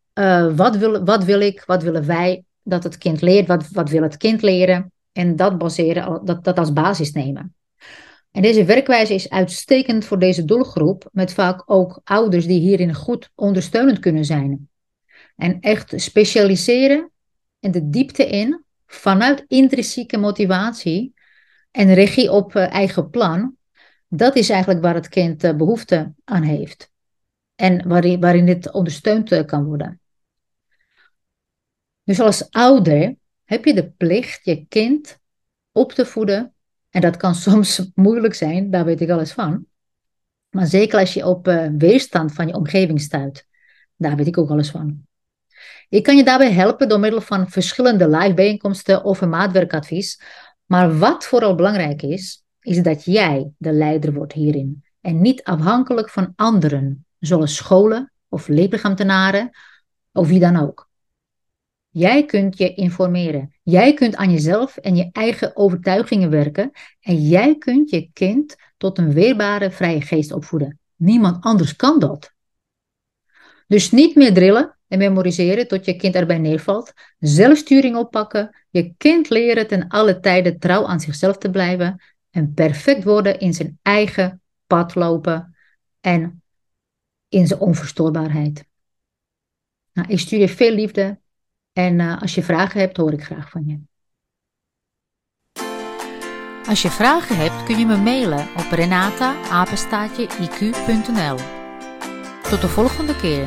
Wat, 0.55 0.77
wil, 0.77 1.05
wat 1.05 1.25
wil 1.25 1.41
ik, 1.41 1.63
wat 1.67 1.83
willen 1.83 2.07
wij 2.07 2.45
dat 2.63 2.83
het 2.83 2.99
kind 2.99 3.21
leert? 3.21 3.47
Wat, 3.47 3.69
wat 3.71 3.91
wil 3.91 4.03
het 4.03 4.17
kind 4.17 4.43
leren? 4.43 4.93
En 5.13 5.37
dat 5.37 5.59
baseren, 5.59 6.21
dat, 6.25 6.45
dat 6.45 6.59
als 6.59 6.73
basis 6.73 7.13
nemen. 7.13 7.55
En 8.33 8.43
deze 8.43 8.65
werkwijze 8.65 9.15
is 9.15 9.31
uitstekend 9.31 10.05
voor 10.05 10.19
deze 10.19 10.45
doelgroep, 10.45 11.09
met 11.13 11.33
vaak 11.33 11.63
ook 11.67 12.01
ouders 12.05 12.47
die 12.47 12.61
hierin 12.61 12.95
goed 12.95 13.31
ondersteunend 13.35 13.99
kunnen 13.99 14.25
zijn. 14.25 14.69
En 15.37 15.61
echt 15.61 15.93
specialiseren 15.97 17.11
en 17.61 17.71
de 17.71 17.89
diepte 17.89 18.27
in 18.27 18.65
vanuit 18.87 19.45
intrinsieke 19.49 20.19
motivatie 20.19 21.15
en 21.71 21.95
regie 21.95 22.33
op 22.33 22.55
uh, 22.55 22.73
eigen 22.73 23.11
plan, 23.11 23.57
dat 24.09 24.37
is 24.37 24.51
eigenlijk 24.51 24.83
waar 24.83 24.95
het 24.95 25.09
kind 25.09 25.45
uh, 25.45 25.55
behoefte 25.55 26.15
aan 26.25 26.43
heeft. 26.43 26.91
En 27.55 27.89
waarin, 28.19 28.47
dit 28.47 28.73
ondersteund 28.73 29.33
uh, 29.33 29.45
kan 29.45 29.65
worden. 29.65 30.01
Dus 32.05 32.21
als 32.21 32.51
ouder 32.51 33.17
heb 33.45 33.65
je 33.65 33.75
de 33.75 33.91
plicht 33.91 34.45
je 34.45 34.67
kind 34.69 35.19
op 35.73 35.93
te 35.93 36.07
voeden. 36.07 36.55
En 36.93 37.01
dat 37.01 37.17
kan 37.17 37.35
soms 37.49 37.91
moeilijk 37.95 38.35
zijn, 38.35 38.71
daar 38.71 38.85
weet 38.85 39.01
ik 39.01 39.11
alles 39.11 39.33
van. 39.33 39.67
Maar 40.51 40.67
zeker 40.67 40.99
als 40.99 41.15
je 41.15 41.27
op 41.27 41.47
weerstand 41.79 42.33
van 42.33 42.47
je 42.47 42.55
omgeving 42.55 43.01
stuit, 43.01 43.47
daar 43.97 44.17
weet 44.17 44.27
ik 44.27 44.39
ook 44.39 44.51
alles 44.51 44.71
van. 44.71 45.07
Ik 45.89 46.03
kan 46.03 46.17
je 46.17 46.25
daarbij 46.25 46.53
helpen 46.53 46.89
door 46.89 47.01
middel 47.01 47.21
van 47.21 47.51
verschillende 47.51 48.09
live 48.09 48.35
bijeenkomsten 48.35 49.05
of 49.05 49.21
een 49.21 49.29
maatwerkadvies. 49.29 50.21
Maar 50.67 50.99
wat 50.99 51.25
vooral 51.25 51.55
belangrijk 51.55 52.03
is, 52.03 52.45
is 52.61 52.83
dat 52.83 53.05
jij 53.05 53.51
de 53.59 53.73
leider 53.73 54.13
wordt 54.13 54.33
hierin. 54.33 54.85
En 55.01 55.21
niet 55.21 55.45
afhankelijk 55.45 56.11
van 56.11 56.33
anderen, 56.37 57.07
zoals 57.19 57.57
scholen 57.57 58.13
of 58.29 58.49
leerplichtambtenaren 58.49 59.51
of 60.13 60.29
wie 60.29 60.41
dan 60.41 60.57
ook. 60.57 60.91
Jij 61.93 62.25
kunt 62.25 62.59
je 62.59 62.75
informeren. 62.75 63.55
Jij 63.63 63.95
kunt 63.95 64.17
aan 64.17 64.31
jezelf 64.31 64.77
en 64.77 64.97
je 64.97 65.09
eigen 65.13 65.57
overtuigingen 65.57 66.31
werken. 66.31 66.71
En 67.01 67.29
jij 67.29 67.59
kunt 67.59 67.91
je 67.91 68.11
kind 68.13 68.57
tot 68.77 68.99
een 68.99 69.13
weerbare 69.13 69.71
vrije 69.71 70.01
geest 70.01 70.33
opvoeden. 70.33 70.79
Niemand 70.97 71.45
anders 71.45 71.77
kan 71.77 71.99
dat. 71.99 72.33
Dus 73.67 73.91
niet 73.91 74.15
meer 74.15 74.35
drillen, 74.35 74.77
en 74.93 74.99
memoriseren 74.99 75.69
tot 75.69 75.85
je 75.85 75.97
kind 75.97 76.15
erbij 76.15 76.39
neervalt. 76.39 76.93
Zelfsturing 77.19 77.97
oppakken, 77.97 78.57
je 78.71 78.95
kind 78.97 79.31
leren 79.31 79.67
ten 79.67 79.89
alle 79.89 80.21
tijden 80.21 80.59
trouw 80.59 80.87
aan 80.87 81.01
zichzelf 81.01 81.39
te 81.39 81.51
blijven 81.51 82.03
en 82.31 82.55
perfect 82.55 83.05
worden 83.05 83.39
in 83.39 83.55
zijn 83.55 83.79
eigen 83.83 84.43
pad 84.67 84.95
lopen 84.95 85.57
en 86.01 86.43
in 87.29 87.47
zijn 87.47 87.61
onverstoorbaarheid. 87.61 88.65
Nou, 89.93 90.09
ik 90.09 90.19
stuur 90.19 90.39
je 90.39 90.49
veel 90.49 90.75
liefde 90.75 91.21
en 91.73 91.99
uh, 91.99 92.21
als 92.21 92.35
je 92.35 92.43
vragen 92.43 92.81
hebt, 92.81 92.97
hoor 92.97 93.13
ik 93.13 93.25
graag 93.25 93.51
van 93.51 93.67
je. 93.67 93.81
Als 96.69 96.83
je 96.83 96.91
vragen 96.91 97.37
hebt, 97.37 97.65
kun 97.65 97.79
je 97.79 97.87
me 97.87 97.97
mailen 97.97 98.47
op 98.57 98.67
renata-iq.nl. 98.71 101.37
Tot 102.43 102.61
de 102.61 102.69
volgende 102.69 103.17
keer. 103.17 103.47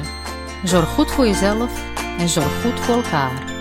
Zorg 0.63 0.89
goed 0.89 1.11
voor 1.11 1.25
jezelf 1.25 1.93
en 2.17 2.29
zorg 2.29 2.61
goed 2.61 2.79
voor 2.79 2.95
elkaar. 2.95 3.54